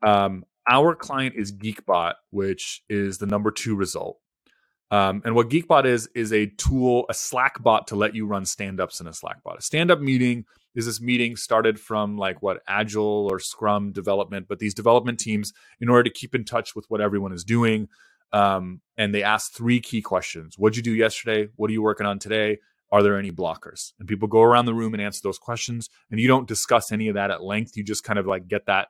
[0.06, 4.18] Um, our client is Geekbot, which is the number two result.
[4.90, 8.46] Um, and what Geekbot is is a tool, a Slack bot to let you run
[8.46, 9.58] stand-ups in a Slack bot.
[9.58, 10.44] A stand-up meeting
[10.74, 15.52] is this meeting started from like what Agile or Scrum development, but these development teams,
[15.80, 17.88] in order to keep in touch with what everyone is doing,
[18.32, 21.48] um, and they ask three key questions: What'd you do yesterday?
[21.56, 22.58] What are you working on today?
[22.90, 23.92] Are there any blockers?
[23.98, 27.08] And people go around the room and answer those questions, and you don't discuss any
[27.08, 27.76] of that at length.
[27.76, 28.88] You just kind of like get that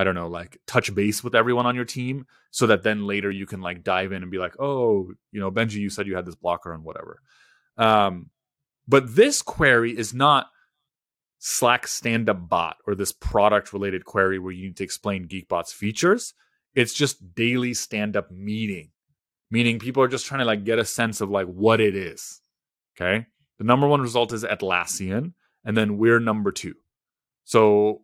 [0.00, 3.30] I don't know, like touch base with everyone on your team so that then later
[3.30, 6.16] you can like dive in and be like, oh, you know, Benji, you said you
[6.16, 7.20] had this blocker and whatever.
[7.76, 8.30] Um,
[8.88, 10.46] but this query is not
[11.38, 15.72] Slack stand up bot or this product related query where you need to explain Geekbot's
[15.72, 16.32] features.
[16.74, 18.92] It's just daily stand up meeting,
[19.50, 22.39] meaning people are just trying to like get a sense of like what it is.
[23.00, 23.26] Okay.
[23.58, 25.34] The number one result is Atlassian,
[25.64, 26.74] and then we're number two.
[27.44, 28.02] So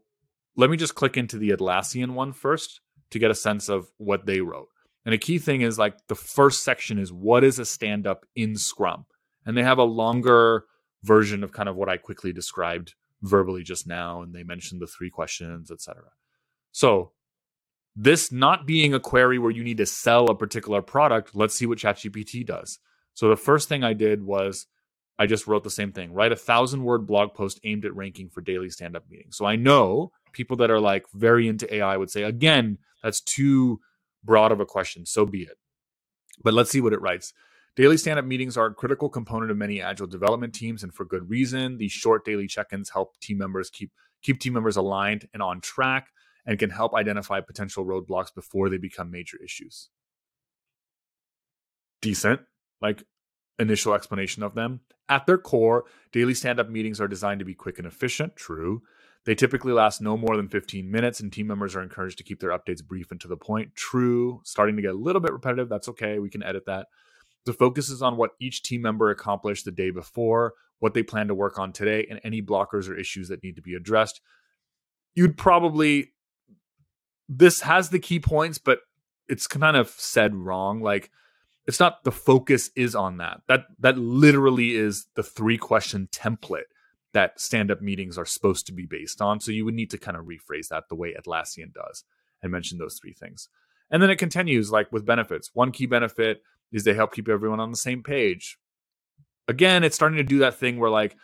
[0.57, 2.81] let me just click into the Atlassian one first
[3.11, 4.69] to get a sense of what they wrote.
[5.05, 8.27] And a key thing is like the first section is what is a stand up
[8.35, 9.07] in Scrum?
[9.45, 10.65] And they have a longer
[11.05, 14.23] version of kind of what I quickly described verbally just now.
[14.23, 16.03] And they mentioned the three questions, etc.
[16.73, 17.13] So,
[17.99, 21.65] this not being a query where you need to sell a particular product, let's see
[21.65, 22.79] what ChatGPT does.
[23.15, 24.67] So, the first thing I did was
[25.19, 28.29] I just wrote the same thing write a thousand word blog post aimed at ranking
[28.29, 29.37] for daily stand up meetings.
[29.37, 33.81] So, I know people that are like very into AI would say, again, that's too
[34.23, 35.07] broad of a question.
[35.07, 35.57] So be it.
[36.43, 37.33] But let's see what it writes.
[37.77, 41.05] Daily stand up meetings are a critical component of many agile development teams, and for
[41.05, 41.79] good reason.
[41.79, 45.61] These short daily check ins help team members keep, keep team members aligned and on
[45.61, 46.09] track
[46.47, 49.91] and can help identify potential roadblocks before they become major issues.
[52.01, 52.41] Decent,
[52.81, 53.03] like
[53.59, 54.81] initial explanation of them.
[55.09, 58.83] At their core, daily stand up meetings are designed to be quick and efficient, true.
[59.25, 62.40] They typically last no more than 15 minutes, and team members are encouraged to keep
[62.40, 63.75] their updates brief and to the point.
[63.75, 65.69] True, starting to get a little bit repetitive.
[65.69, 66.19] That's okay.
[66.19, 66.87] We can edit that.
[67.45, 71.29] The focus is on what each team member accomplished the day before, what they plan
[71.29, 74.21] to work on today, and any blockers or issues that need to be addressed.
[75.14, 76.12] You'd probably,
[77.29, 78.81] this has the key points, but
[79.29, 80.81] it's kind of said wrong.
[80.81, 81.11] Like,
[81.67, 83.41] it's not the focus is on that.
[83.49, 86.71] That that literally is the three question template
[87.13, 89.41] that stand up meetings are supposed to be based on.
[89.41, 92.05] So you would need to kind of rephrase that the way Atlassian does
[92.43, 93.49] and mention those three things.
[93.91, 95.51] And then it continues like with benefits.
[95.55, 98.59] One key benefit is they help keep everyone on the same page.
[99.49, 101.17] Again, it's starting to do that thing where like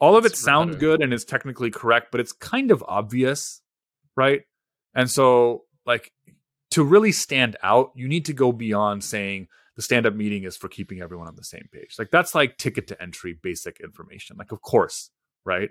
[0.00, 3.60] all of it sounds good and is technically correct, but it's kind of obvious,
[4.16, 4.42] right?
[4.94, 6.12] And so like
[6.70, 10.56] to really stand out, you need to go beyond saying the stand up meeting is
[10.56, 11.96] for keeping everyone on the same page.
[11.98, 14.36] Like that's like ticket to entry basic information.
[14.36, 15.10] Like of course,
[15.44, 15.70] right?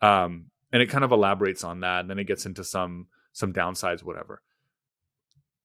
[0.00, 3.52] Um, and it kind of elaborates on that, and then it gets into some some
[3.52, 4.42] downsides, whatever.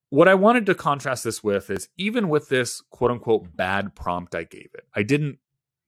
[0.10, 4.36] What I wanted to contrast this with is even with this quote unquote bad prompt
[4.36, 5.40] I gave it, I didn't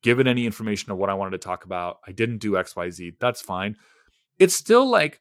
[0.01, 1.99] give it any information of what I wanted to talk about.
[2.07, 3.15] I didn't do XYZ.
[3.19, 3.75] That's fine.
[4.39, 5.19] It's still like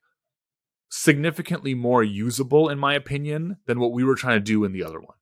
[0.89, 4.85] significantly more usable, in my opinion, than what we were trying to do in the
[4.85, 5.17] other one.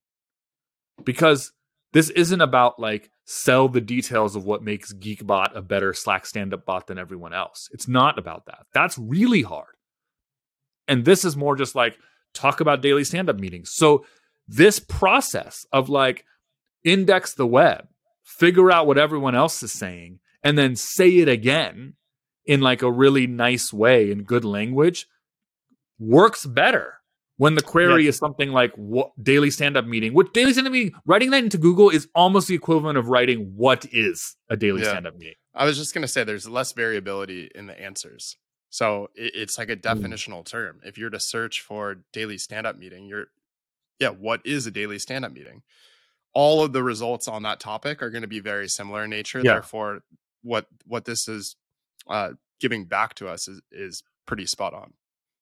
[1.02, 1.52] Because
[1.92, 6.52] this isn't about like sell the details of what makes Geekbot a better Slack stand
[6.52, 7.68] up bot than everyone else.
[7.72, 8.66] It's not about that.
[8.72, 9.74] That's really hard.
[10.86, 11.96] And this is more just like
[12.34, 13.70] talk about daily stand up meetings.
[13.72, 14.04] So,
[14.46, 16.26] this process of like
[16.84, 17.88] index the web,
[18.22, 21.94] figure out what everyone else is saying, and then say it again
[22.44, 25.06] in like a really nice way in good language
[25.98, 27.00] works better
[27.36, 28.10] when the query yeah.
[28.10, 31.90] is something like what daily stand-up meeting which daily stand-up meeting writing that into google
[31.90, 34.90] is almost the equivalent of writing what is a daily yeah.
[34.90, 38.36] stand-up meeting i was just going to say there's less variability in the answers
[38.70, 39.82] so it's like a mm.
[39.82, 40.46] definitional mm.
[40.46, 43.26] term if you're to search for daily stand-up meeting you're
[43.98, 45.62] yeah what is a daily stand-up meeting
[46.34, 49.38] all of the results on that topic are going to be very similar in nature
[49.38, 49.54] yeah.
[49.54, 50.00] therefore
[50.42, 51.56] what what this is
[52.08, 54.92] uh, giving back to us is is pretty spot on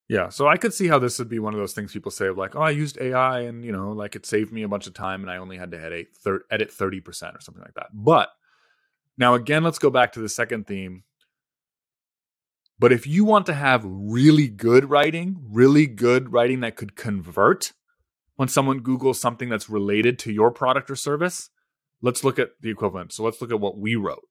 [0.08, 2.28] yeah, so I could see how this would be one of those things people say
[2.30, 4.94] like, oh, I used AI and you know, like it saved me a bunch of
[4.94, 7.88] time and I only had to edit thir- edit thirty percent or something like that.
[7.92, 8.30] But
[9.16, 11.04] now again, let's go back to the second theme.
[12.78, 17.72] But if you want to have really good writing, really good writing that could convert
[18.36, 21.48] when someone Googles something that's related to your product or service,
[22.00, 23.12] let's look at the equivalent.
[23.12, 24.26] So let's look at what we wrote.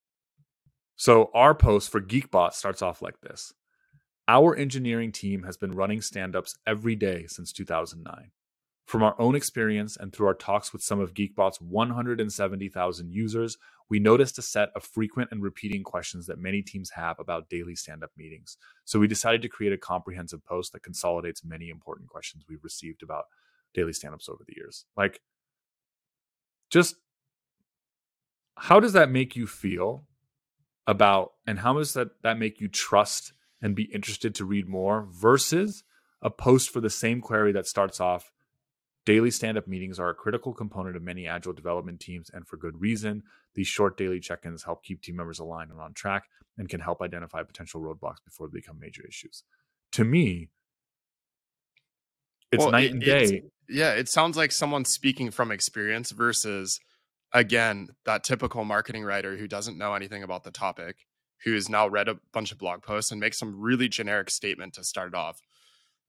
[0.98, 3.54] So our post for Geekbot starts off like this.
[4.32, 8.32] Our engineering team has been running stand ups every day since 2009.
[8.86, 13.58] From our own experience and through our talks with some of Geekbot's 170,000 users,
[13.90, 17.76] we noticed a set of frequent and repeating questions that many teams have about daily
[17.76, 18.56] stand up meetings.
[18.86, 23.04] So we decided to create a comprehensive post that consolidates many important questions we've received
[23.04, 23.26] about
[23.74, 24.86] daily stand ups over the years.
[24.96, 25.20] Like,
[26.70, 26.96] just
[28.56, 30.06] how does that make you feel
[30.88, 35.08] about, and how does that, that make you trust and be interested to read more
[35.10, 35.84] versus
[36.22, 38.32] a post for the same query that starts off
[39.04, 42.56] Daily stand up meetings are a critical component of many agile development teams, and for
[42.56, 43.24] good reason.
[43.56, 46.82] These short daily check ins help keep team members aligned and on track and can
[46.82, 49.44] help identify potential roadblocks before they become major issues.
[49.94, 50.50] To me,
[52.52, 53.44] it's well, night it, and day.
[53.68, 56.80] Yeah, it sounds like someone speaking from experience versus,
[57.34, 60.98] again, that typical marketing writer who doesn't know anything about the topic,
[61.44, 64.84] who's now read a bunch of blog posts and makes some really generic statement to
[64.84, 65.42] start off.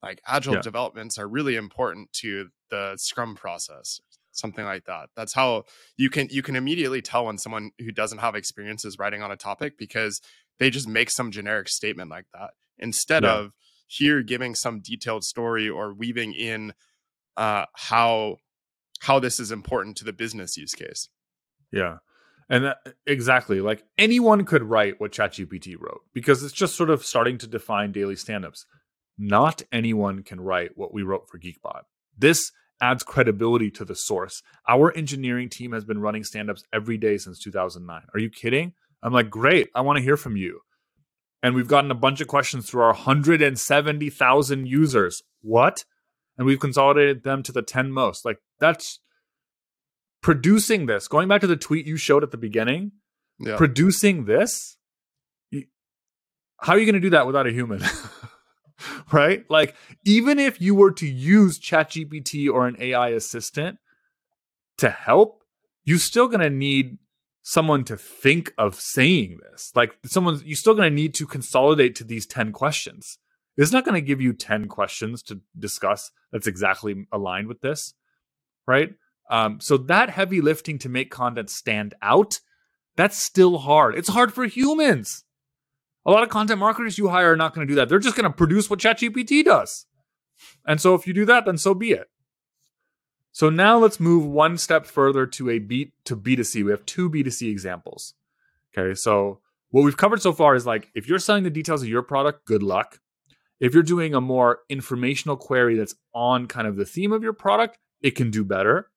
[0.02, 0.62] Like agile yeah.
[0.62, 4.00] developments are really important to the scrum process
[4.32, 5.10] something like that.
[5.14, 5.64] That's how
[5.96, 9.30] you can you can immediately tell when someone who doesn't have experience is writing on
[9.30, 10.20] a topic because
[10.58, 12.50] they just make some generic statement like that.
[12.78, 13.34] Instead yeah.
[13.34, 13.52] of
[13.86, 16.72] here giving some detailed story or weaving in
[17.36, 18.36] uh how
[19.00, 21.08] how this is important to the business use case.
[21.70, 21.98] Yeah
[22.48, 27.04] and that, exactly like anyone could write what ChatGPT wrote because it's just sort of
[27.04, 28.66] starting to define daily stand-ups
[29.18, 31.82] not anyone can write what we wrote for Geekbot.
[32.16, 34.42] This adds credibility to the source.
[34.68, 38.02] Our engineering team has been running stand-ups every day since 2009.
[38.12, 38.72] Are you kidding?
[39.02, 39.68] I'm like, great.
[39.74, 40.60] I want to hear from you.
[41.42, 45.22] And we've gotten a bunch of questions through our 170,000 users.
[45.40, 45.84] What?
[46.38, 48.24] And we've consolidated them to the 10 most.
[48.24, 49.00] Like, that's
[50.22, 51.08] producing this.
[51.08, 52.92] Going back to the tweet you showed at the beginning,
[53.38, 53.56] yeah.
[53.56, 54.76] producing this.
[56.58, 57.82] How are you going to do that without a human?
[59.12, 59.44] right?
[59.50, 63.78] Like, even if you were to use ChatGPT or an AI assistant
[64.78, 65.42] to help,
[65.84, 66.98] you're still going to need
[67.42, 69.72] someone to think of saying this.
[69.74, 73.18] Like, someone's, you're still going to need to consolidate to these 10 questions.
[73.56, 77.94] It's not going to give you 10 questions to discuss that's exactly aligned with this,
[78.66, 78.94] right?
[79.30, 82.40] Um, so, that heavy lifting to make content stand out,
[82.96, 83.96] that's still hard.
[83.96, 85.24] It's hard for humans.
[86.04, 87.88] A lot of content marketers you hire are not going to do that.
[87.88, 89.86] They're just going to produce what ChatGPT does.
[90.66, 92.08] And so if you do that, then so be it.
[93.30, 96.64] So now let's move one step further to a B to B2C.
[96.64, 98.14] We have two B2C examples.
[98.76, 98.94] Okay.
[98.94, 102.02] So what we've covered so far is like if you're selling the details of your
[102.02, 103.00] product, good luck.
[103.58, 107.32] If you're doing a more informational query that's on kind of the theme of your
[107.32, 108.90] product, it can do better.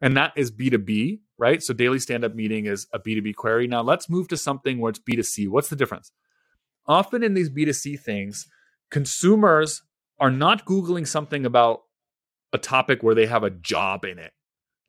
[0.00, 1.62] And that is B2B, right?
[1.62, 3.66] So daily stand up meeting is a B2B query.
[3.66, 5.48] Now let's move to something where it's B2C.
[5.48, 6.12] What's the difference?
[6.86, 8.46] often in these B2C things,
[8.90, 9.82] consumers
[10.18, 11.80] are not Googling something about
[12.52, 14.32] a topic where they have a job in it.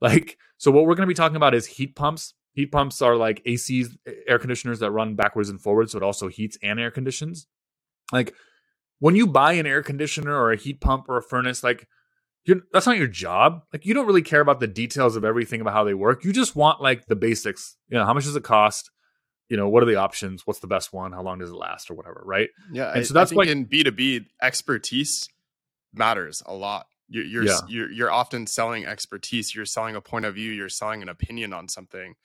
[0.02, 2.34] Like, so what we're going to be talking about is heat pumps.
[2.54, 3.96] Heat pumps are like ACs,
[4.28, 5.92] air conditioners that run backwards and forwards.
[5.92, 7.48] So it also heats and air conditions.
[8.12, 8.34] Like,
[9.00, 11.88] when you buy an air conditioner or a heat pump or a furnace, like,
[12.72, 13.64] that's not your job.
[13.72, 16.24] Like, you don't really care about the details of everything about how they work.
[16.24, 17.78] You just want like the basics.
[17.88, 18.92] You know, how much does it cost?
[19.52, 21.92] you know what are the options what's the best one how long does it last
[21.92, 25.28] or whatever right yeah and so that's why in b2b expertise
[25.94, 27.58] matters a lot you're you're, yeah.
[27.68, 31.52] you're you're often selling expertise you're selling a point of view you're selling an opinion
[31.52, 32.16] on something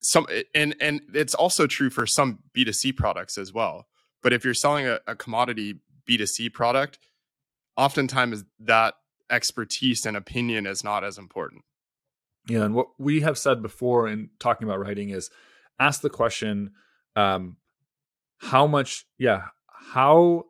[0.00, 3.86] some and and it's also true for some b2c products as well
[4.22, 6.98] but if you're selling a, a commodity b2c product
[7.78, 8.94] oftentimes that
[9.30, 11.64] expertise and opinion is not as important.
[12.48, 15.30] Yeah and what we have said before in talking about writing is
[15.78, 16.72] ask the question
[17.14, 17.56] um
[18.38, 20.44] how much yeah how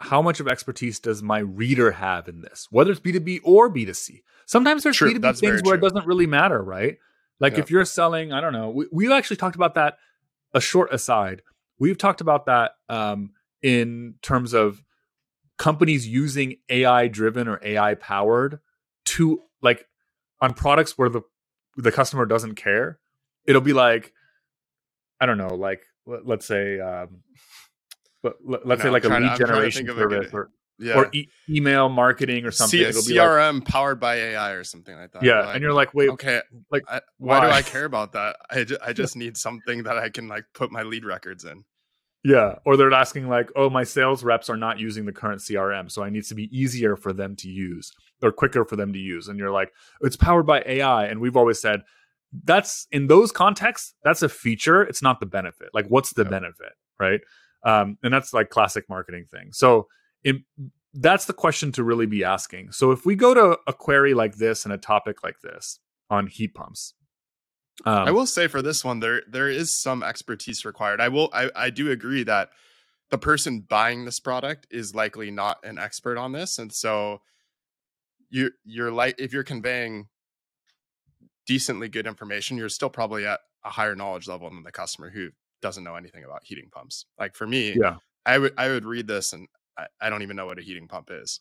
[0.00, 2.68] how much of expertise does my reader have in this?
[2.70, 5.14] Whether it's b2b or b2c sometimes there's true.
[5.14, 6.98] b2b That's things where it doesn't really matter right?
[7.40, 7.60] Like yeah.
[7.60, 9.98] if you're selling i don't know we, we actually talked about that
[10.54, 11.42] a short aside.
[11.78, 14.82] We've talked about that um in terms of
[15.58, 18.60] companies using ai driven or ai powered
[19.04, 19.86] to like
[20.40, 21.22] on products where the
[21.76, 22.98] the customer doesn't care
[23.46, 24.12] it'll be like
[25.20, 27.22] I don't know, like let, us say, um,
[28.22, 30.94] but let's say like a lead to, generation service or yeah.
[30.94, 32.92] or e- email marketing or something.
[32.92, 35.24] C- CRM like, powered by AI or something like that.
[35.24, 36.40] Yeah, like, and you're like, wait, okay,
[36.70, 37.40] like I, why?
[37.40, 37.46] why?
[37.46, 38.36] do I care about that?
[38.48, 41.64] I, ju- I just need something that I can like put my lead records in.
[42.28, 45.90] Yeah, or they're asking like, oh, my sales reps are not using the current CRM,
[45.90, 48.98] so I need to be easier for them to use or quicker for them to
[48.98, 49.28] use.
[49.28, 49.72] And you're like,
[50.02, 51.82] it's powered by AI, and we've always said
[52.44, 56.28] that's in those contexts that's a feature it's not the benefit like what's the yeah.
[56.28, 57.20] benefit right
[57.64, 59.86] um and that's like classic marketing thing so
[60.24, 60.44] in
[60.94, 62.72] that's the question to really be asking.
[62.72, 65.78] So if we go to a query like this and a topic like this
[66.10, 66.94] on heat pumps,
[67.84, 71.00] um, I will say for this one there there is some expertise required.
[71.00, 72.50] I will I, I do agree that
[73.10, 77.20] the person buying this product is likely not an expert on this, and so
[78.30, 80.08] you you're like if you're conveying
[81.46, 85.30] decently good information, you're still probably at a higher knowledge level than the customer who
[85.62, 87.06] doesn't know anything about heating pumps.
[87.18, 90.36] Like for me, yeah, I would I would read this and I, I don't even
[90.36, 91.40] know what a heating pump is.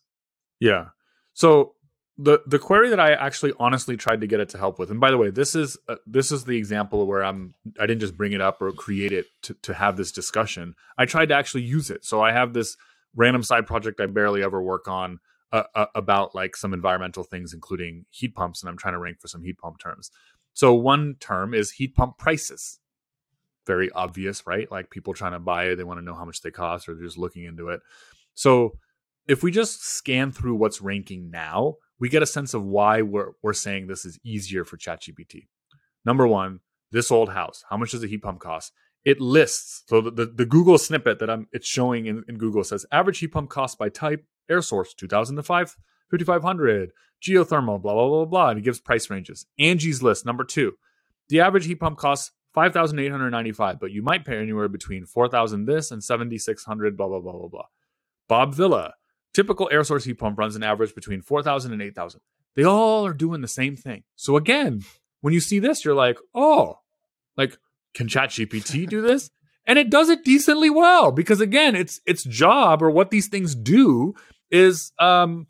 [0.60, 0.88] Yeah.
[1.34, 1.74] So
[2.18, 5.00] the the query that I actually honestly tried to get it to help with, and
[5.00, 8.18] by the way, this is uh, this is the example where I'm I didn't just
[8.18, 10.74] bring it up or create it to to have this discussion.
[10.98, 12.04] I tried to actually use it.
[12.04, 12.76] So I have this
[13.16, 15.20] random side project I barely ever work on
[15.52, 19.20] uh, uh, about like some environmental things, including heat pumps, and I'm trying to rank
[19.22, 20.10] for some heat pump terms.
[20.54, 22.80] So one term is heat pump prices.
[23.68, 24.72] Very obvious, right?
[24.72, 26.96] Like people trying to buy it, they want to know how much they cost, or
[26.96, 27.82] they're just looking into it.
[28.34, 28.78] So
[29.28, 33.32] if we just scan through what's ranking now, we get a sense of why we're,
[33.42, 35.48] we're saying this is easier for ChatGPT.
[36.06, 36.60] Number one,
[36.92, 37.64] this old house.
[37.70, 38.72] How much does a heat pump cost?
[39.04, 39.84] It lists.
[39.88, 43.20] So the, the, the Google snippet that I'm it's showing in, in, Google says average
[43.20, 45.76] heat pump cost by type, air source, 2005,
[46.12, 46.92] 5500,
[47.22, 48.50] geothermal, blah, blah, blah, blah.
[48.50, 49.46] And it gives price ranges.
[49.60, 50.74] Angie's list, number two.
[51.30, 56.04] The average heat pump costs 5,895, but you might pay anywhere between 4,000 this and
[56.04, 57.66] 7,600, blah, blah, blah, blah, blah.
[58.28, 58.94] Bob Vila,
[59.34, 62.22] Typical air source heat pump runs an average between 4,000 and 8,000.
[62.56, 64.04] They all are doing the same thing.
[64.16, 64.84] So again,
[65.22, 66.80] when you see this, you're like, oh,
[67.36, 67.58] like,
[67.94, 69.30] can ChatGPT do this?
[69.66, 73.54] And it does it decently well because again, its its job or what these things
[73.54, 74.16] do
[74.50, 75.48] is um,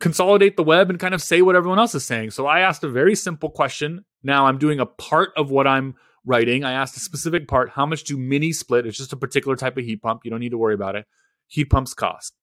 [0.00, 2.30] consolidate the web and kind of say what everyone else is saying.
[2.30, 4.04] So I asked a very simple question.
[4.22, 5.94] Now I'm doing a part of what I'm
[6.24, 6.64] writing.
[6.64, 7.70] I asked a specific part.
[7.70, 8.86] How much do mini split?
[8.86, 10.22] It's just a particular type of heat pump.
[10.24, 11.06] You don't need to worry about it.
[11.48, 12.34] Heat pumps cost.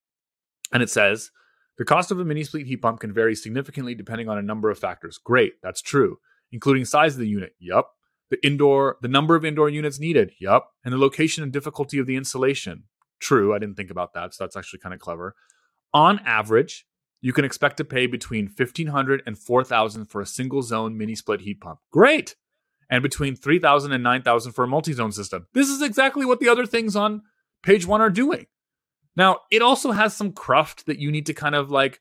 [0.74, 1.30] And it says
[1.78, 4.70] the cost of a mini split heat pump can vary significantly depending on a number
[4.70, 5.18] of factors.
[5.18, 6.18] Great, that's true,
[6.52, 7.54] including size of the unit.
[7.58, 7.92] Yup.
[8.30, 10.32] The indoor, the number of indoor units needed.
[10.40, 10.72] Yup.
[10.84, 12.84] And the location and difficulty of the installation.
[13.20, 15.34] True, I didn't think about that, so that's actually kind of clever.
[15.94, 16.86] On average,
[17.20, 21.40] you can expect to pay between 1500 and 4000 for a single zone mini split
[21.40, 21.78] heat pump.
[21.90, 22.34] Great.
[22.90, 25.46] And between 3000 and 9000 for a multi-zone system.
[25.54, 27.22] This is exactly what the other things on
[27.62, 28.46] page 1 are doing.
[29.16, 32.00] Now, it also has some cruft that you need to kind of like,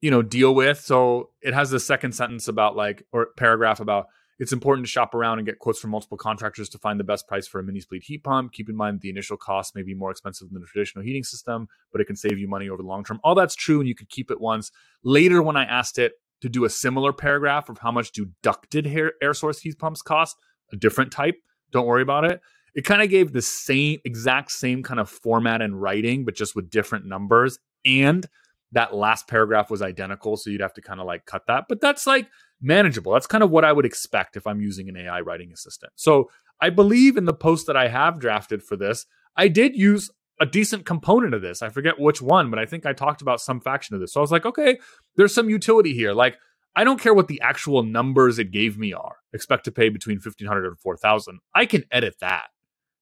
[0.00, 0.80] you know, deal with.
[0.80, 4.06] So it has the second sentence about like, or paragraph about
[4.38, 7.26] it's important to shop around and get quotes from multiple contractors to find the best
[7.26, 8.52] price for a mini split heat pump.
[8.52, 11.66] Keep in mind the initial cost may be more expensive than the traditional heating system,
[11.90, 13.18] but it can save you money over the long term.
[13.24, 14.70] All that's true, and you could keep it once.
[15.02, 18.86] Later, when I asked it to do a similar paragraph of how much do ducted
[18.86, 20.36] air, air source heat pumps cost,
[20.72, 21.34] a different type,
[21.72, 22.40] don't worry about it
[22.78, 26.54] it kind of gave the same exact same kind of format and writing, but just
[26.54, 27.58] with different numbers.
[27.84, 28.24] And
[28.70, 30.36] that last paragraph was identical.
[30.36, 31.64] So you'd have to kind of like cut that.
[31.68, 32.28] But that's like
[32.62, 33.14] manageable.
[33.14, 35.92] That's kind of what I would expect if I'm using an AI writing assistant.
[35.96, 39.06] So I believe in the post that I have drafted for this,
[39.36, 40.08] I did use
[40.40, 41.62] a decent component of this.
[41.62, 44.12] I forget which one, but I think I talked about some faction of this.
[44.12, 44.78] So I was like, okay,
[45.16, 46.12] there's some utility here.
[46.12, 46.36] Like,
[46.76, 49.16] I don't care what the actual numbers it gave me are.
[49.32, 51.40] Expect to pay between 1500 and 4000.
[51.56, 52.50] I can edit that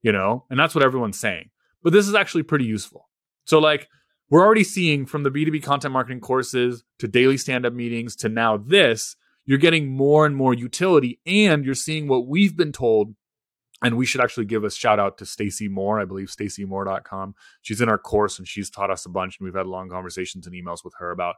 [0.06, 1.50] you know, and that's what everyone's saying.
[1.82, 3.08] But this is actually pretty useful.
[3.44, 3.88] So, like,
[4.30, 8.28] we're already seeing from the B2B content marketing courses to daily stand up meetings to
[8.28, 13.16] now this, you're getting more and more utility, and you're seeing what we've been told.
[13.82, 17.34] And we should actually give a shout out to Stacey Moore, I believe staceymoore.com.
[17.62, 20.46] She's in our course and she's taught us a bunch, and we've had long conversations
[20.46, 21.34] and emails with her about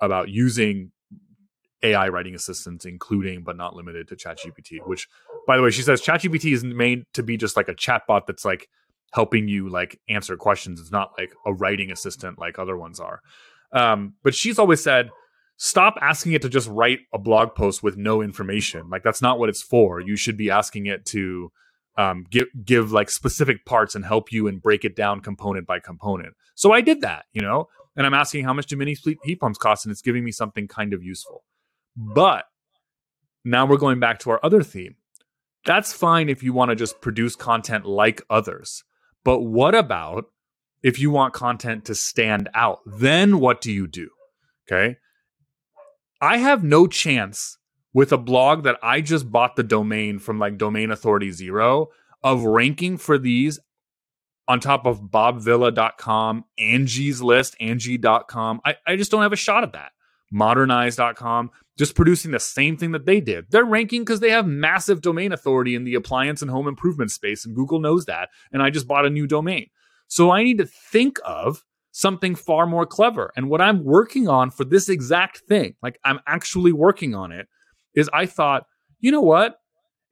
[0.00, 0.90] about using
[1.82, 4.78] AI writing assistants, including but not limited to ChatGPT.
[4.86, 5.08] Which,
[5.46, 8.44] by the way, she says ChatGPT is made to be just like a chatbot that's
[8.44, 8.68] like
[9.12, 10.80] helping you like answer questions.
[10.80, 13.20] It's not like a writing assistant like other ones are.
[13.72, 15.10] Um, but she's always said,
[15.56, 18.88] stop asking it to just write a blog post with no information.
[18.90, 20.00] Like that's not what it's for.
[20.00, 21.50] You should be asking it to
[21.96, 25.80] um, give give like specific parts and help you and break it down component by
[25.80, 26.34] component.
[26.54, 27.66] So I did that, you know,
[27.96, 30.68] and I'm asking how much do mini heat pumps cost, and it's giving me something
[30.68, 31.42] kind of useful.
[32.00, 32.44] But
[33.44, 34.94] now we're going back to our other theme.
[35.66, 38.84] That's fine if you want to just produce content like others.
[39.24, 40.26] But what about
[40.80, 42.78] if you want content to stand out?
[42.86, 44.10] Then what do you do?
[44.66, 44.98] Okay.
[46.20, 47.58] I have no chance
[47.92, 51.88] with a blog that I just bought the domain from like Domain Authority Zero
[52.22, 53.58] of ranking for these
[54.46, 58.60] on top of bobvila.com, Angie's list, angi.com.
[58.64, 59.90] I, I just don't have a shot at that
[60.30, 63.46] modernize.com, just producing the same thing that they did.
[63.50, 67.44] They're ranking because they have massive domain authority in the appliance and home improvement space,
[67.44, 68.28] and Google knows that.
[68.52, 69.68] And I just bought a new domain.
[70.08, 73.32] So I need to think of something far more clever.
[73.36, 77.46] And what I'm working on for this exact thing, like I'm actually working on it,
[77.94, 78.64] is I thought,
[79.00, 79.58] you know what?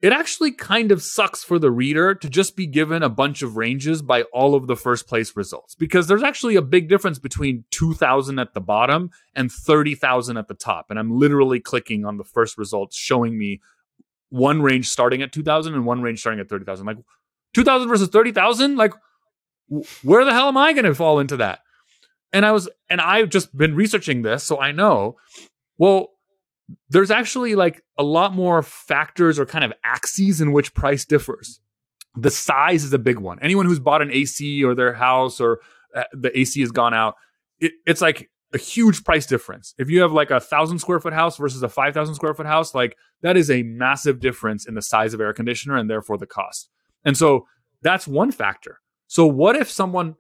[0.02, 3.56] It actually kind of sucks for the reader to just be given a bunch of
[3.56, 7.64] ranges by all of the first place results because there's actually a big difference between
[7.70, 10.86] 2000 at the bottom and 30,000 at the top.
[10.90, 13.62] And I'm literally clicking on the first results showing me
[14.28, 16.84] one range starting at 2000 and one range starting at 30,000.
[16.84, 16.98] Like
[17.54, 18.76] 2000 versus 30,000?
[18.76, 18.92] Like
[20.02, 21.60] where the hell am I going to fall into that?
[22.32, 25.16] And I was, and I've just been researching this, so I know.
[25.78, 26.10] Well,
[26.88, 31.60] there's actually like a lot more factors or kind of axes in which price differs.
[32.16, 33.38] The size is a big one.
[33.40, 35.60] Anyone who's bought an AC or their house or
[35.94, 37.14] uh, the AC has gone out,
[37.58, 39.74] it, it's like a huge price difference.
[39.78, 42.74] If you have like a thousand square foot house versus a 5,000 square foot house,
[42.74, 46.26] like that is a massive difference in the size of air conditioner and therefore the
[46.26, 46.70] cost.
[47.04, 47.46] And so
[47.82, 48.80] that's one factor.
[49.08, 50.16] So what if someone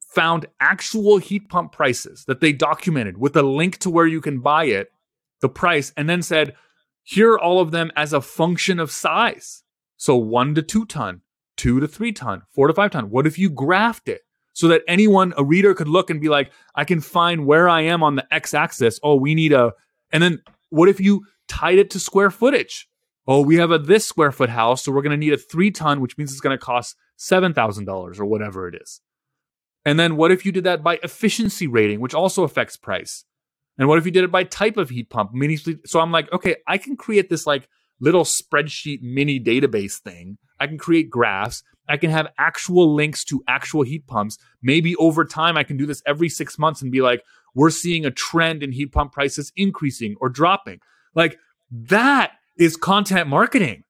[0.00, 4.40] found actual heat pump prices that they documented with a link to where you can
[4.40, 4.88] buy it
[5.44, 6.54] the price and then said,
[7.02, 9.62] here are all of them as a function of size.
[9.98, 11.20] So one to two ton,
[11.54, 13.10] two to three ton, four to five ton.
[13.10, 14.22] What if you graphed it
[14.54, 17.82] so that anyone, a reader could look and be like, I can find where I
[17.82, 18.98] am on the x axis.
[19.02, 19.72] Oh, we need a,
[20.12, 20.40] and then
[20.70, 22.88] what if you tied it to square footage?
[23.26, 25.70] Oh, we have a this square foot house, so we're going to need a three
[25.70, 29.02] ton, which means it's going to cost $7,000 or whatever it is.
[29.84, 33.26] And then what if you did that by efficiency rating, which also affects price?
[33.78, 35.32] And what if you did it by type of heat pump?
[35.34, 37.68] Mini so I'm like, okay, I can create this like
[38.00, 40.38] little spreadsheet mini database thing.
[40.60, 41.62] I can create graphs.
[41.88, 44.38] I can have actual links to actual heat pumps.
[44.62, 47.22] Maybe over time, I can do this every six months and be like,
[47.54, 50.80] we're seeing a trend in heat pump prices increasing or dropping.
[51.14, 51.38] Like
[51.70, 53.84] that is content marketing.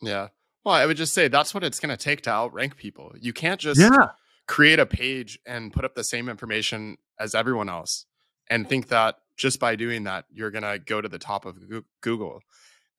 [0.00, 0.28] Yeah.
[0.64, 3.14] Well, I would just say that's what it's going to take to outrank people.
[3.18, 4.08] You can't just yeah.
[4.46, 8.06] create a page and put up the same information as everyone else
[8.50, 11.56] and think that just by doing that, you're going to go to the top of
[12.00, 12.40] Google.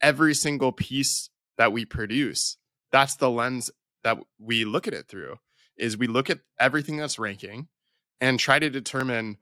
[0.01, 2.57] Every single piece that we produce,
[2.91, 3.69] that's the lens
[4.03, 5.37] that we look at it through
[5.77, 7.67] is we look at everything that's ranking
[8.21, 9.37] and try to determine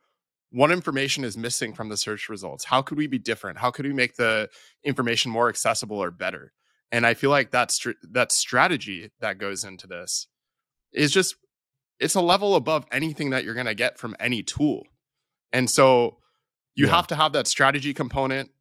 [0.52, 2.66] what information is missing from the search results.
[2.66, 3.58] How could we be different?
[3.58, 4.50] How could we make the
[4.84, 6.54] information more accessible or better?
[6.92, 7.76] And I feel like that
[8.12, 10.28] that strategy that goes into this
[10.94, 11.36] is just
[12.00, 14.84] it's a level above anything that you're going to get from any tool.
[15.54, 16.18] And so
[16.76, 16.96] you yeah.
[16.96, 18.52] have to have that strategy component.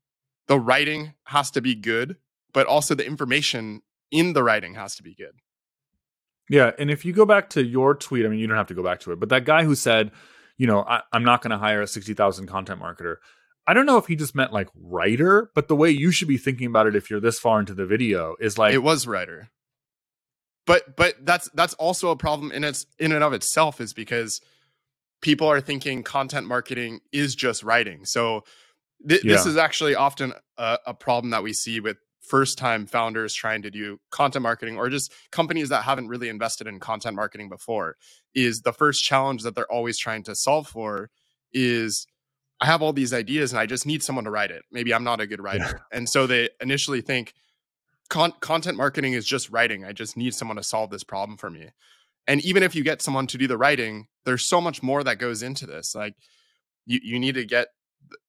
[0.48, 2.16] The writing has to be good,
[2.52, 5.32] but also the information in the writing has to be good.
[6.48, 6.70] Yeah.
[6.78, 8.82] And if you go back to your tweet, I mean, you don't have to go
[8.82, 10.12] back to it, but that guy who said,
[10.56, 13.16] you know, I, am not going to hire a 60,000 content marketer.
[13.66, 16.38] I don't know if he just meant like writer, but the way you should be
[16.38, 19.50] thinking about it if you're this far into the video is like it was writer.
[20.66, 24.40] But but that's that's also a problem in its in and of itself is because
[25.20, 28.04] people are thinking content marketing is just writing.
[28.04, 28.44] So
[29.08, 29.32] th- yeah.
[29.32, 33.62] this is actually often a, a problem that we see with first time founders trying
[33.62, 37.96] to do content marketing or just companies that haven't really invested in content marketing before
[38.34, 41.08] is the first challenge that they're always trying to solve for
[41.52, 42.06] is
[42.60, 44.64] I have all these ideas and I just need someone to write it.
[44.72, 45.64] Maybe I'm not a good writer.
[45.64, 45.96] Yeah.
[45.96, 47.32] And so they initially think
[48.08, 49.84] Con- content marketing is just writing.
[49.84, 51.70] I just need someone to solve this problem for me.
[52.26, 55.18] And even if you get someone to do the writing, there's so much more that
[55.18, 55.94] goes into this.
[55.94, 56.14] Like
[56.84, 57.68] you, you need to get,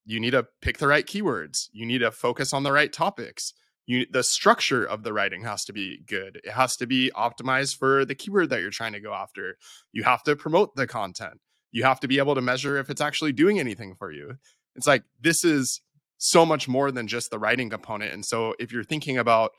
[0.05, 1.67] you need to pick the right keywords.
[1.73, 3.53] You need to focus on the right topics.
[3.85, 6.39] You, the structure of the writing has to be good.
[6.43, 9.57] It has to be optimized for the keyword that you're trying to go after.
[9.91, 11.39] You have to promote the content.
[11.71, 14.35] You have to be able to measure if it's actually doing anything for you.
[14.75, 15.81] It's like this is
[16.17, 18.13] so much more than just the writing component.
[18.13, 19.51] And so if you're thinking about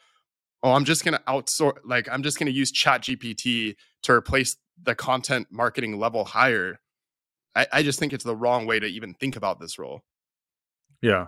[0.62, 4.12] oh, I'm just going to outsource, like, I'm just going to use Chat GPT to
[4.12, 6.80] replace the content marketing level higher.
[7.54, 10.02] I, I, just think it's the wrong way to even think about this role.
[11.02, 11.26] Yeah.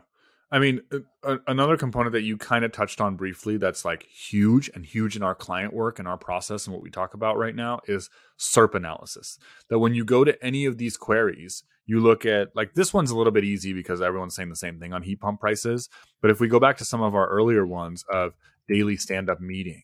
[0.53, 0.81] I mean,
[1.23, 5.15] uh, another component that you kind of touched on briefly that's like huge and huge
[5.15, 8.11] in our client work and our process and what we talk about right now is
[8.39, 9.39] SERP analysis.
[9.69, 13.13] That when you go to any of these queries, you look at like this one's
[13.13, 15.89] a little bit easy because everyone's saying the same thing on heat pump prices.
[16.21, 18.35] But if we go back to some of our earlier ones of
[18.71, 19.83] daily stand up meeting,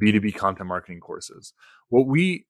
[0.00, 1.52] B2B content marketing courses.
[1.88, 2.46] What we,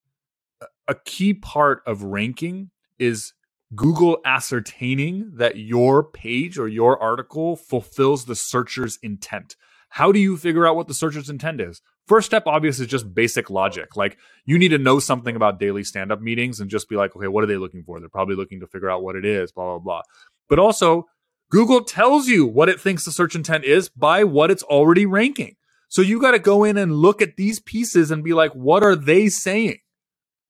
[0.88, 3.32] a key part of ranking is
[3.74, 9.56] Google ascertaining that your page or your article fulfills the searcher's intent.
[9.88, 11.80] How do you figure out what the searcher's intent is?
[12.06, 13.96] First step, obviously, is just basic logic.
[13.96, 17.14] Like you need to know something about daily stand up meetings and just be like,
[17.16, 18.00] okay, what are they looking for?
[18.00, 20.02] They're probably looking to figure out what it is, blah, blah, blah.
[20.48, 21.06] But also,
[21.50, 25.56] Google tells you what it thinks the search intent is by what it's already ranking.
[25.92, 28.82] So you got to go in and look at these pieces and be like, what
[28.82, 29.78] are they saying?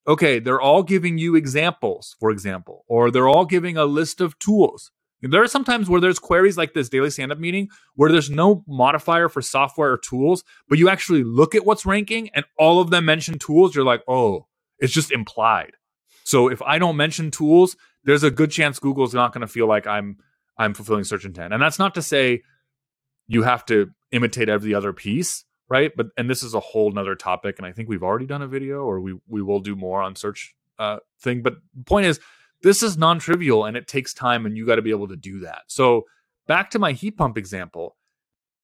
[0.06, 4.38] okay, they're all giving you examples, for example, or they're all giving a list of
[4.38, 4.90] tools.
[5.20, 8.64] There are sometimes where there's queries like this daily stand up meeting where there's no
[8.66, 12.90] modifier for software or tools, but you actually look at what's ranking and all of
[12.90, 13.72] them mention tools.
[13.72, 14.48] You're like, oh,
[14.80, 15.74] it's just implied.
[16.24, 19.68] So if I don't mention tools, there's a good chance Google's not going to feel
[19.68, 20.16] like I'm
[20.58, 21.52] I'm fulfilling search intent.
[21.52, 22.42] And that's not to say
[23.32, 25.90] you have to imitate every other piece, right?
[25.96, 28.46] But and this is a whole nother topic, and I think we've already done a
[28.46, 31.42] video or we we will do more on search uh, thing.
[31.42, 32.20] But the point is,
[32.62, 35.40] this is non-trivial and it takes time, and you got to be able to do
[35.40, 35.62] that.
[35.68, 36.02] So
[36.46, 37.96] back to my heat pump example.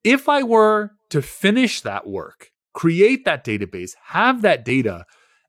[0.05, 5.05] If I were to finish that work, create that database, have that data,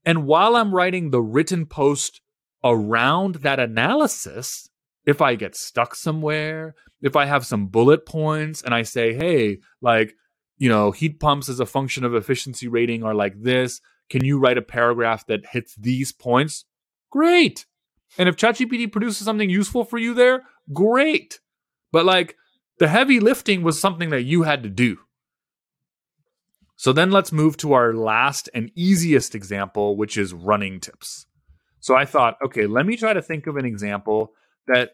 [0.05, 2.21] and while I'm writing the written post
[2.63, 4.69] around that analysis,
[5.09, 9.59] if I get stuck somewhere, if I have some bullet points and I say, hey,
[9.81, 10.13] like,
[10.57, 13.81] you know, heat pumps as a function of efficiency rating are like this.
[14.09, 16.65] Can you write a paragraph that hits these points?
[17.09, 17.65] Great.
[18.17, 20.43] And if ChatGPT produces something useful for you there,
[20.73, 21.39] great.
[21.91, 22.35] But like
[22.77, 24.97] the heavy lifting was something that you had to do.
[26.75, 31.25] So then let's move to our last and easiest example, which is running tips.
[31.79, 34.33] So I thought, okay, let me try to think of an example
[34.67, 34.91] that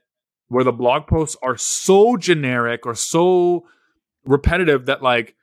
[0.48, 3.66] where the blog posts are so generic or so
[4.26, 5.36] repetitive that like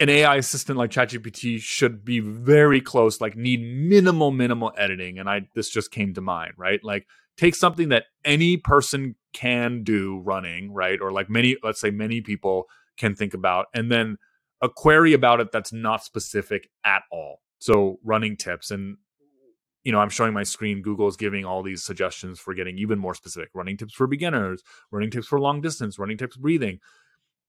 [0.00, 5.18] an AI assistant like ChatGPT should be very close, like need minimal, minimal editing.
[5.18, 6.82] And I this just came to mind, right?
[6.82, 11.00] Like take something that any person can do running, right?
[11.00, 12.66] Or like many, let's say many people
[12.96, 14.18] can think about, and then
[14.60, 17.40] a query about it that's not specific at all.
[17.58, 18.70] So running tips.
[18.70, 18.96] And
[19.84, 20.82] you know, I'm showing my screen.
[20.82, 24.62] Google is giving all these suggestions for getting even more specific running tips for beginners,
[24.90, 26.78] running tips for long distance, running tips breathing.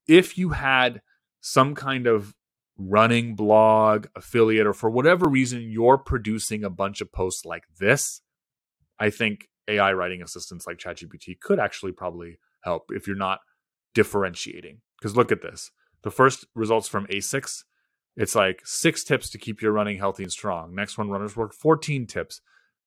[0.08, 1.02] If you had
[1.42, 2.34] some kind of
[2.78, 8.22] running blog, affiliate, or for whatever reason you're producing a bunch of posts like this,
[9.00, 13.40] I think AI writing assistants like ChatGPT could actually probably help if you're not
[13.94, 14.82] differentiating.
[15.00, 15.72] Because look at this.
[16.04, 17.64] The first results from ASICS
[18.16, 20.76] it's like six tips to keep your running healthy and strong.
[20.76, 22.42] Next one, Runner's World, 14 tips.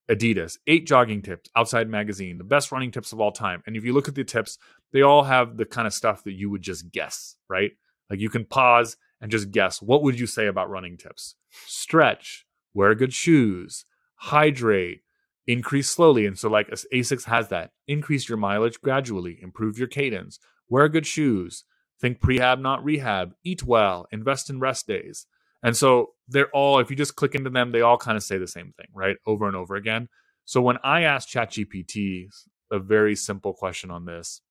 [0.08, 3.62] Adidas, eight jogging tips, Outside Magazine, the best running tips of all time.
[3.66, 4.56] And if you look at the tips,
[4.92, 7.72] they all have the kind of stuff that you would just guess, right?
[8.08, 11.34] Like you can pause and just guess what would you say about running tips?
[11.66, 13.84] Stretch, wear good shoes,
[14.16, 15.02] hydrate,
[15.46, 16.26] increase slowly.
[16.26, 21.06] And so, like ASICS has that increase your mileage gradually, improve your cadence, wear good
[21.06, 21.64] shoes,
[22.00, 23.34] Think prehab, not rehab.
[23.42, 24.06] Eat well.
[24.12, 25.26] Invest in rest days.
[25.62, 28.38] And so they're all, if you just click into them, they all kind of say
[28.38, 29.16] the same thing, right?
[29.26, 30.08] Over and over again.
[30.44, 32.28] So when I asked ChatGPT
[32.70, 34.42] a very simple question on this,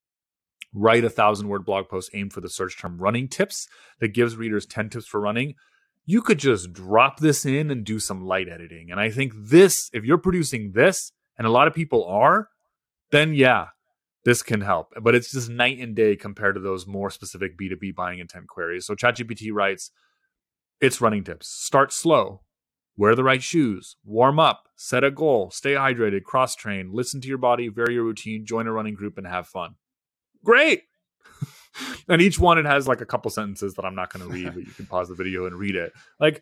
[0.73, 3.67] write a thousand word blog post aimed for the search term running tips
[3.99, 5.55] that gives readers 10 tips for running,
[6.05, 8.91] you could just drop this in and do some light editing.
[8.91, 12.49] And I think this, if you're producing this, and a lot of people are,
[13.11, 13.67] then yeah,
[14.25, 14.93] this can help.
[14.99, 18.85] But it's just night and day compared to those more specific B2B buying intent queries.
[18.85, 19.91] So ChatGPT writes
[20.81, 21.47] its running tips.
[21.47, 22.41] Start slow.
[22.97, 23.97] Wear the right shoes.
[24.03, 24.67] Warm up.
[24.75, 25.51] Set a goal.
[25.51, 26.23] Stay hydrated.
[26.23, 26.89] Cross train.
[26.91, 27.67] Listen to your body.
[27.67, 28.45] Vary your routine.
[28.45, 29.75] Join a running group and have fun.
[30.43, 30.83] Great.
[32.07, 34.53] and each one it has like a couple sentences that I'm not going to read,
[34.55, 35.93] but you can pause the video and read it.
[36.19, 36.41] Like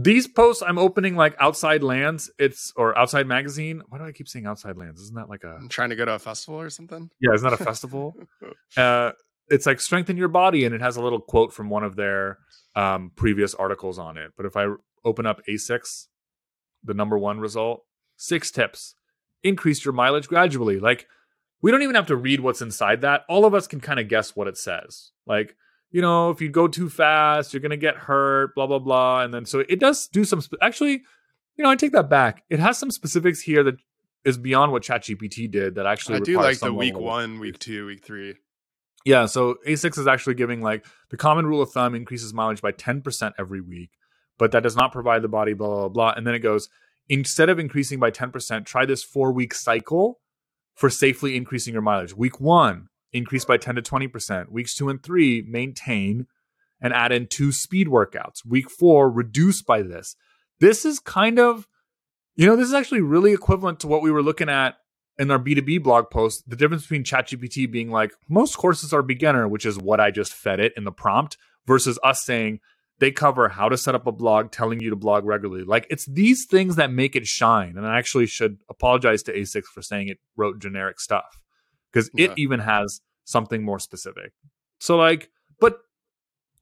[0.00, 2.30] these posts I'm opening like outside lands.
[2.38, 3.82] It's or outside magazine.
[3.88, 5.00] Why do I keep saying outside lands?
[5.00, 7.10] Isn't that like a I'm trying to go to a festival or something?
[7.20, 8.14] Yeah, isn't that a festival?
[8.76, 9.10] uh,
[9.48, 12.38] it's like strengthen your body, and it has a little quote from one of their
[12.76, 14.30] um, previous articles on it.
[14.36, 14.66] But if I
[15.04, 16.06] open up ASICS,
[16.84, 17.84] the number one result,
[18.16, 18.94] six tips:
[19.42, 20.78] increase your mileage gradually.
[20.78, 21.08] Like
[21.60, 23.22] we don't even have to read what's inside that.
[23.28, 25.10] All of us can kind of guess what it says.
[25.26, 25.56] Like
[25.90, 29.22] you know, if you go too fast, you're going to get hurt, blah, blah, blah.
[29.22, 31.02] And then so it does do some, actually,
[31.56, 32.44] you know, I take that back.
[32.50, 33.76] It has some specifics here that
[34.24, 37.86] is beyond what ChatGPT did that actually I do like the week one, week two,
[37.86, 38.34] week three.
[39.04, 39.26] Yeah.
[39.26, 43.32] So ASICS is actually giving like the common rule of thumb increases mileage by 10%
[43.38, 43.90] every week,
[44.38, 46.12] but that does not provide the body, blah, blah, blah.
[46.16, 46.68] And then it goes,
[47.08, 50.20] instead of increasing by 10%, try this four week cycle
[50.74, 52.14] for safely increasing your mileage.
[52.14, 54.50] Week one, increase by 10 to 20%.
[54.50, 56.26] Weeks two and three, maintain
[56.80, 58.44] and add in two speed workouts.
[58.46, 60.16] Week four, reduce by this.
[60.60, 61.66] This is kind of,
[62.36, 64.76] you know, this is actually really equivalent to what we were looking at
[65.18, 66.48] in our B2B blog post.
[66.48, 70.32] The difference between ChatGPT being like, most courses are beginner, which is what I just
[70.32, 71.36] fed it in the prompt,
[71.66, 72.60] versus us saying,
[73.00, 75.64] they cover how to set up a blog, telling you to blog regularly.
[75.64, 77.76] Like it's these things that make it shine.
[77.76, 81.38] And I actually should apologize to ASICS for saying it wrote generic stuff
[81.92, 82.26] because yeah.
[82.26, 84.32] it even has something more specific.
[84.80, 85.30] So, like,
[85.60, 85.78] but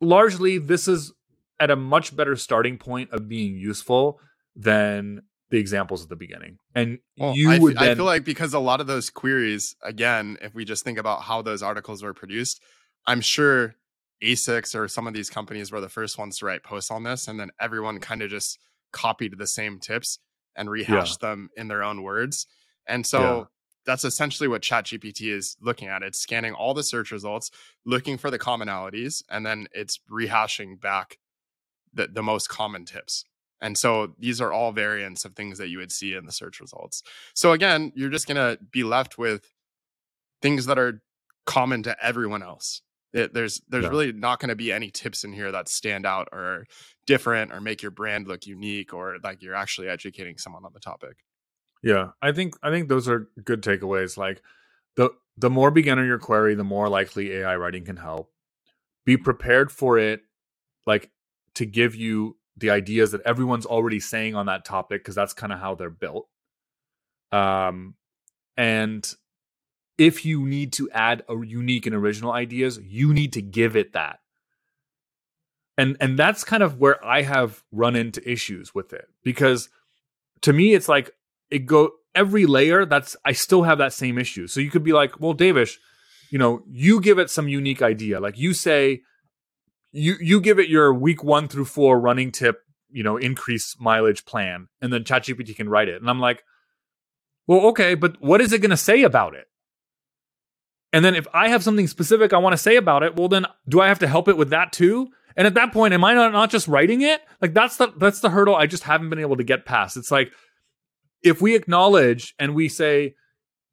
[0.01, 1.13] largely, this is
[1.59, 4.21] at a much better starting point of being useful
[4.55, 6.59] than the examples at the beginning.
[6.75, 9.11] And Well, you I, would f- I then, feel like because a lot of those
[9.11, 12.61] queries, again, if we just think about how those articles were produced,
[13.07, 13.77] I'm sure
[14.23, 17.29] ASICS or some of these companies were the first ones to write posts on this,
[17.29, 18.59] and then everyone kind of just
[18.93, 20.19] copied the same tips
[20.57, 22.47] and rehashed them in their own words.
[22.89, 23.45] And so Yeah.
[23.87, 26.03] That's essentially what ChatGPT is looking at.
[26.03, 27.51] It's scanning all the search results,
[27.85, 31.19] looking for the commonalities, and then it's rehashing back
[31.95, 33.25] the, the most common tips.
[33.61, 36.61] And so these are all variants of things that you would see in the search
[36.61, 37.03] results.
[37.35, 39.51] So again, you're just going to be left with
[40.43, 41.01] things that are
[41.47, 42.83] common to everyone else.
[43.15, 43.91] It- there's there's Yeah.
[43.91, 46.67] really not going to be any tips in here that stand out or
[47.07, 50.81] different or make your brand look unique or like you're actually educating someone on the
[50.81, 51.25] topic.
[51.83, 54.17] Yeah, I think I think those are good takeaways.
[54.17, 54.43] Like
[54.97, 58.33] the the more beginner your query, the more likely AI writing can help.
[59.05, 60.23] Be prepared for it,
[60.87, 61.11] like
[61.55, 65.53] to give you the ideas that everyone's already saying on that topic, because that's kind
[65.53, 66.29] of how they're built.
[67.31, 67.95] Um,
[68.57, 69.07] and
[69.99, 73.93] if you need to add a unique and original ideas, you need to give it
[73.93, 74.21] that.
[75.79, 79.69] And and that's kind of where I have run into issues with it because
[80.41, 81.11] to me it's like
[81.51, 84.47] it go every layer that's i still have that same issue.
[84.47, 85.77] So you could be like well devesh
[86.31, 88.21] you know you give it some unique idea.
[88.21, 89.03] Like you say
[89.93, 94.25] you you give it your week one through four running tip you know increase mileage
[94.25, 96.01] plan and then chatgpt can write it.
[96.01, 96.43] And i'm like
[97.47, 99.47] well okay but what is it going to say about it?
[100.93, 103.47] And then if i have something specific i want to say about it well then
[103.69, 105.09] do i have to help it with that too?
[105.39, 107.21] And at that point am i not, not just writing it?
[107.41, 109.97] Like that's the that's the hurdle i just haven't been able to get past.
[109.97, 110.33] It's like
[111.23, 113.15] if we acknowledge and we say,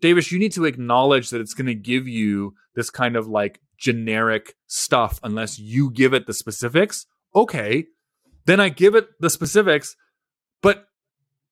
[0.01, 3.61] Devesh, you need to acknowledge that it's going to give you this kind of like
[3.77, 7.05] generic stuff unless you give it the specifics.
[7.35, 7.85] Okay.
[8.45, 9.95] Then I give it the specifics,
[10.61, 10.87] but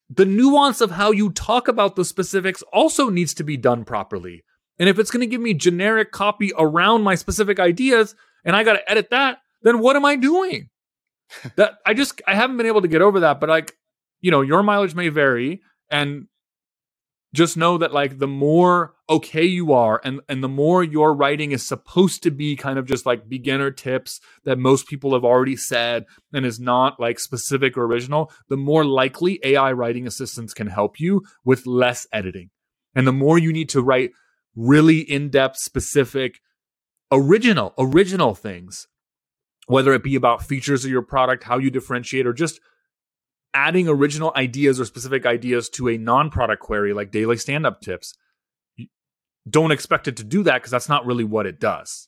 [0.10, 4.44] the nuance of how you talk about the specifics also needs to be done properly.
[4.78, 8.64] And if it's going to give me generic copy around my specific ideas and I
[8.64, 10.70] got to edit that, then what am I doing?
[11.56, 13.74] that I just I haven't been able to get over that, but like,
[14.20, 15.62] you know, your mileage may vary
[15.92, 16.28] and
[17.34, 21.52] just know that like the more okay you are and and the more your writing
[21.52, 25.56] is supposed to be kind of just like beginner tips that most people have already
[25.56, 30.68] said and is not like specific or original the more likely ai writing assistants can
[30.68, 32.50] help you with less editing.
[32.94, 34.12] And the more you need to write
[34.56, 36.40] really in-depth specific
[37.12, 38.88] original original things
[39.68, 42.60] whether it be about features of your product how you differentiate or just
[43.54, 48.14] adding original ideas or specific ideas to a non-product query like daily stand-up tips
[49.50, 52.08] don't expect it to do that because that's not really what it does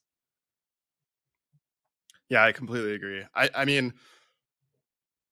[2.30, 3.24] Yeah, I completely agree.
[3.36, 3.94] I, I mean,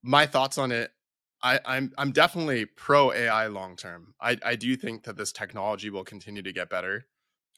[0.03, 0.91] my thoughts on it.
[1.43, 4.13] I, I'm I'm definitely pro AI long term.
[4.21, 7.07] I, I do think that this technology will continue to get better.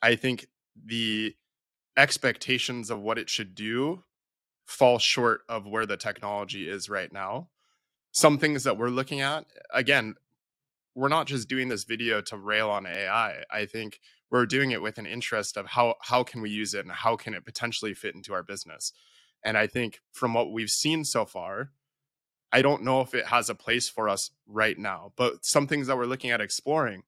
[0.01, 0.47] I think
[0.85, 1.35] the
[1.97, 4.05] expectations of what it should do
[4.65, 7.49] fall short of where the technology is right now.
[8.13, 10.15] Some things that we're looking at, again,
[10.95, 13.43] we're not just doing this video to rail on AI.
[13.51, 13.99] I think
[14.29, 17.15] we're doing it with an interest of how how can we use it and how
[17.15, 18.93] can it potentially fit into our business.
[19.43, 21.71] And I think from what we've seen so far,
[22.51, 25.87] I don't know if it has a place for us right now, but some things
[25.87, 27.01] that we're looking at exploring,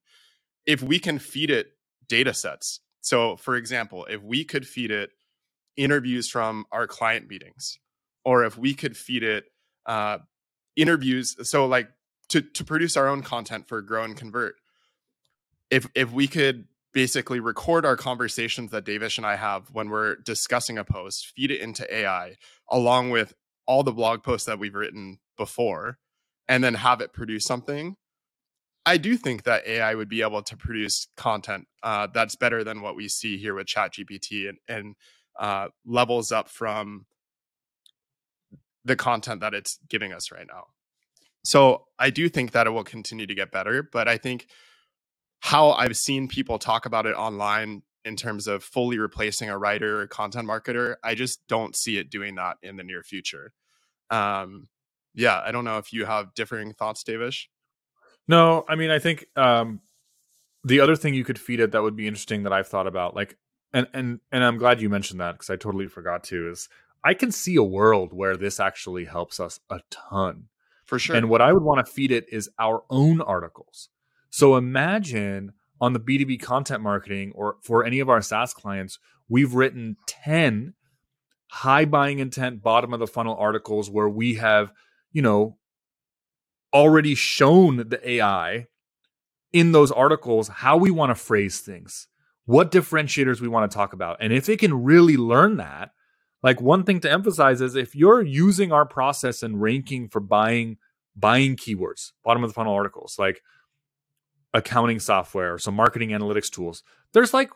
[0.65, 1.77] if we can feed it
[2.07, 2.79] data sets.
[3.01, 5.11] So, for example, if we could feed it
[5.77, 7.77] interviews from our client meetings,
[8.23, 9.45] or if we could feed it
[9.85, 10.17] uh,
[10.76, 11.89] interviews, so like
[12.30, 14.55] to to produce our own content for Grow and Convert,
[15.69, 20.15] if if we could basically record our conversations that Devesh and I have when we're
[20.15, 22.38] discussing a post, feed it into AI
[22.71, 23.34] along with
[23.67, 25.97] all the blog posts that we've written before,
[26.47, 27.97] and then have it produce something.
[28.86, 32.82] I do think that AI would be able to produce content uh, that's better than
[32.82, 34.95] what we see here with ChatGPT and, and
[35.39, 37.07] uh, levels up from
[38.86, 40.67] the content that it's giving us right now.
[41.43, 44.47] So I do think that it will continue to get better, but I think
[45.41, 50.01] how I've seen people talk about it online in terms of fully replacing a writer
[50.01, 53.53] or content marketer, I just don't see it doing that in the near future.
[54.09, 54.69] Um,
[55.13, 57.45] yeah, I don't know if you have differing thoughts, Devesh.
[58.27, 59.81] no i mean i think um
[60.63, 63.15] the other thing you could feed it that would be interesting that i've thought about
[63.15, 63.38] like
[63.73, 66.67] and and and i'm glad you mentioned that because i totally forgot to is
[67.05, 70.49] i can see a world where this actually helps us a ton
[70.85, 71.15] For sure.
[71.15, 73.89] And what I would want to feed it is our own articles.
[74.29, 79.53] So imagine on the B2B content marketing or for any of our SaaS clients, we've
[79.53, 80.73] written 10
[81.49, 84.71] high buying intent, bottom of the funnel articles where we have,
[85.11, 85.57] you know,
[86.73, 88.67] already shown the AI
[89.53, 92.07] in those articles how we want to phrase things,
[92.45, 94.17] what differentiators we want to talk about.
[94.19, 95.91] And if it can really learn that,
[96.45, 100.77] like one thing to emphasize is if you're using our process and ranking for buying
[101.15, 103.41] buying keywords, bottom of the funnel articles, like
[104.53, 106.83] accounting software, or some marketing analytics tools,
[107.13, 107.49] there's like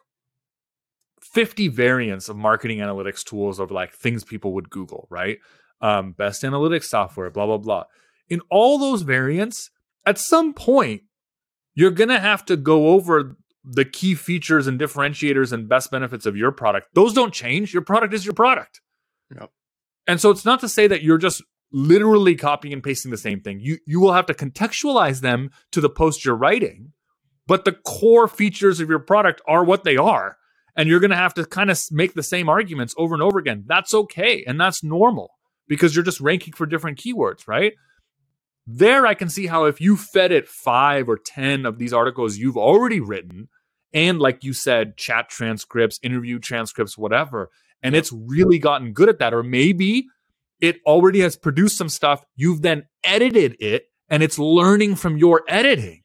[1.21, 5.37] 50 variants of marketing analytics tools of like things people would Google, right?
[5.81, 7.83] Um, best analytics software, blah, blah, blah.
[8.27, 9.69] In all those variants,
[10.03, 11.03] at some point,
[11.75, 16.25] you're going to have to go over the key features and differentiators and best benefits
[16.25, 16.87] of your product.
[16.93, 17.73] Those don't change.
[17.73, 18.81] Your product is your product.
[19.35, 19.51] Yep.
[20.07, 23.41] And so it's not to say that you're just literally copying and pasting the same
[23.41, 23.59] thing.
[23.59, 26.93] You you will have to contextualize them to the post you're writing,
[27.47, 30.37] but the core features of your product are what they are.
[30.75, 33.37] And you're going to have to kind of make the same arguments over and over
[33.37, 33.65] again.
[33.67, 35.31] That's okay and that's normal
[35.67, 37.73] because you're just ranking for different keywords, right?
[38.71, 42.37] There, I can see how if you fed it five or 10 of these articles
[42.37, 43.47] you've already written,
[43.95, 47.49] and like you said, chat transcripts, interview transcripts, whatever,
[47.81, 49.33] and it's really gotten good at that.
[49.33, 50.05] Or maybe
[50.61, 55.41] it already has produced some stuff, you've then edited it, and it's learning from your
[55.47, 56.03] editing.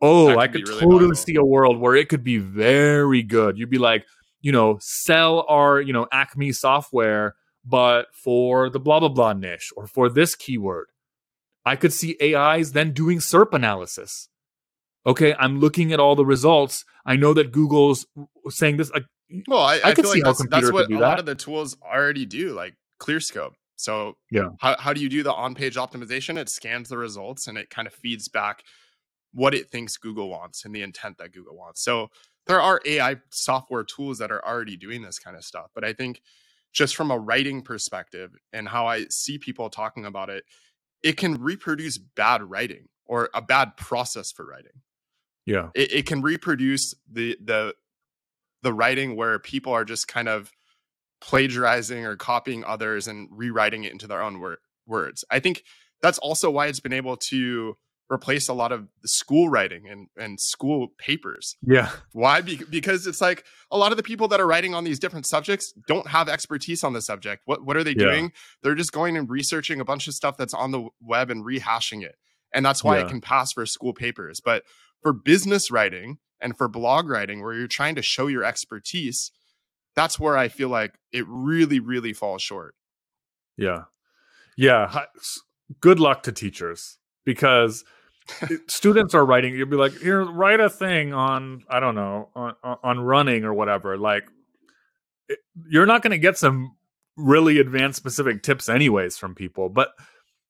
[0.00, 3.58] Oh, I could really totally see a world where it could be very good.
[3.58, 4.04] You'd be like,
[4.40, 9.72] you know, sell our, you know, Acme software, but for the blah blah blah niche
[9.76, 10.86] or for this keyword
[11.64, 14.28] I could see AIs then doing SERP analysis.
[15.06, 16.84] Okay, I'm looking at all the results.
[17.04, 18.06] I know that Google's
[18.48, 18.90] saying this.
[18.90, 19.04] Like,
[19.46, 21.00] well, I, I, I could see like how that's, that's what a that.
[21.00, 23.52] lot of the tools already do, like ClearScope.
[23.76, 26.38] So, yeah, how, how do you do the on-page optimization?
[26.38, 28.62] It scans the results and it kind of feeds back
[29.32, 31.82] what it thinks Google wants and the intent that Google wants.
[31.82, 32.08] So,
[32.46, 35.70] there are AI software tools that are already doing this kind of stuff.
[35.74, 36.20] But I think
[36.72, 40.44] just from a writing perspective and how I see people talking about it,
[41.04, 44.72] it can reproduce bad writing or a bad process for writing.
[45.46, 45.68] Yeah.
[45.74, 47.74] It, it can reproduce the the
[48.62, 50.50] the writing where people are just kind of
[51.20, 55.22] plagiarizing or copying others and rewriting it into their own wor- words.
[55.30, 55.62] I think
[56.00, 57.76] that's also why it's been able to
[58.12, 61.56] replace a lot of the school writing and, and school papers.
[61.62, 61.90] Yeah.
[62.12, 62.40] Why?
[62.40, 65.26] Be- because it's like a lot of the people that are writing on these different
[65.26, 67.42] subjects don't have expertise on the subject.
[67.46, 68.04] What what are they yeah.
[68.04, 68.32] doing?
[68.62, 72.02] They're just going and researching a bunch of stuff that's on the web and rehashing
[72.02, 72.16] it.
[72.52, 73.06] And that's why yeah.
[73.06, 74.40] it can pass for school papers.
[74.40, 74.64] But
[75.02, 79.32] for business writing and for blog writing where you're trying to show your expertise,
[79.96, 82.74] that's where I feel like it really really falls short.
[83.56, 83.84] Yeah.
[84.56, 85.06] Yeah,
[85.80, 87.84] good luck to teachers because
[88.66, 92.54] students are writing you'll be like here write a thing on i don't know on,
[92.82, 94.24] on running or whatever like
[95.28, 96.74] it, you're not going to get some
[97.16, 99.90] really advanced specific tips anyways from people but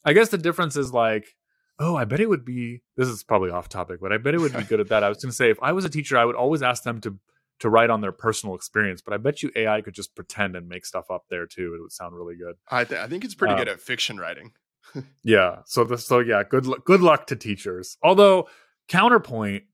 [0.05, 1.35] i guess the difference is like
[1.81, 4.41] oh i bet it would be this is probably off topic but i bet it
[4.41, 5.03] would be good at that.
[5.03, 7.01] I was going to say if i was a teacher i would always ask them
[7.01, 7.19] to
[7.61, 10.69] to write on their personal experience but i bet you ai could just pretend and
[10.69, 12.55] make stuff up there too it would sound really good.
[12.69, 14.53] I, th- I think it's pretty good um at fiction writing
[15.23, 15.59] yeah.
[15.67, 17.97] So the, so yeah, good luck good luck to teachers.
[18.03, 18.49] Although
[18.89, 19.65] counterpoint,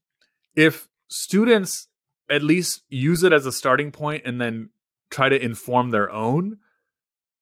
[0.54, 1.88] if students
[2.30, 4.70] at least use it as a starting point and then
[5.10, 6.58] try to inform their own,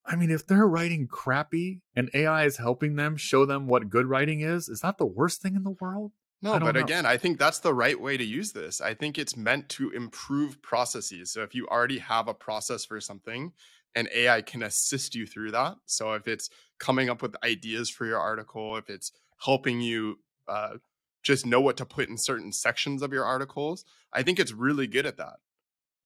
[0.09, 4.07] I mean, if they're writing crappy and AI is helping them show them what good
[4.07, 6.13] writing is, is that the worst thing in the world?
[6.41, 6.81] No, but know.
[6.81, 8.81] again, I think that's the right way to use this.
[8.81, 11.33] I think it's meant to improve processes.
[11.33, 13.53] So if you already have a process for something
[13.95, 15.77] and AI can assist you through that.
[15.87, 16.49] So if it's
[16.79, 20.19] coming up with ideas for your article, if it's helping you
[20.49, 20.75] uh,
[21.23, 24.87] just know what to put in certain sections of your articles, I think it's really
[24.87, 25.37] good at that.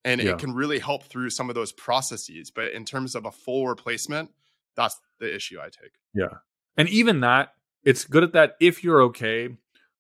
[0.05, 0.33] And yeah.
[0.33, 2.51] it can really help through some of those processes.
[2.51, 4.31] But in terms of a full replacement,
[4.75, 5.93] that's the issue I take.
[6.13, 6.39] Yeah.
[6.77, 7.55] And even that,
[7.85, 9.51] it's good at that if you're okay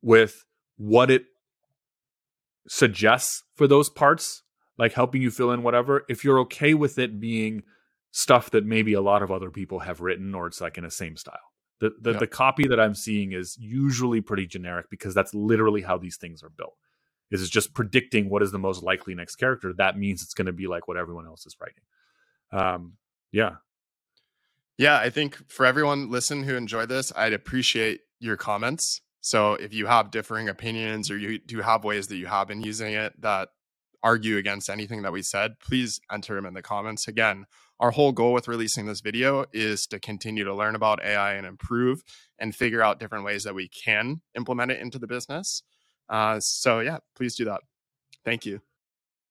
[0.01, 0.45] with
[0.77, 1.27] what it
[2.67, 4.43] suggests for those parts,
[4.79, 6.05] like helping you fill in whatever.
[6.09, 7.63] If you're okay with it being
[8.13, 10.91] stuff that maybe a lot of other people have written or it's like in the
[10.91, 11.39] same style.
[11.81, 15.99] The the, the copy that I'm seeing is usually pretty generic because that's literally how
[15.99, 16.77] these things are built.
[17.31, 19.73] Is it's just predicting what is the most likely next character.
[19.73, 21.83] That means it's going to be like what everyone else is writing.
[22.53, 22.93] Um,
[23.33, 23.57] yeah.
[24.79, 29.01] Yeah, I think for everyone listen who enjoyed this, I'd appreciate your comments.
[29.21, 32.61] So if you have differing opinions or you do have ways that you have been
[32.63, 33.49] using it that
[34.03, 37.09] argue against anything that we said, please enter them in the comments.
[37.09, 37.47] Again,
[37.83, 41.45] our whole goal with releasing this video is to continue to learn about AI and
[41.45, 42.01] improve
[42.39, 45.65] and figure out different ways that we can implement it into the business.
[46.09, 47.61] Uh, so, yeah, please do that.
[48.25, 48.61] Thank you.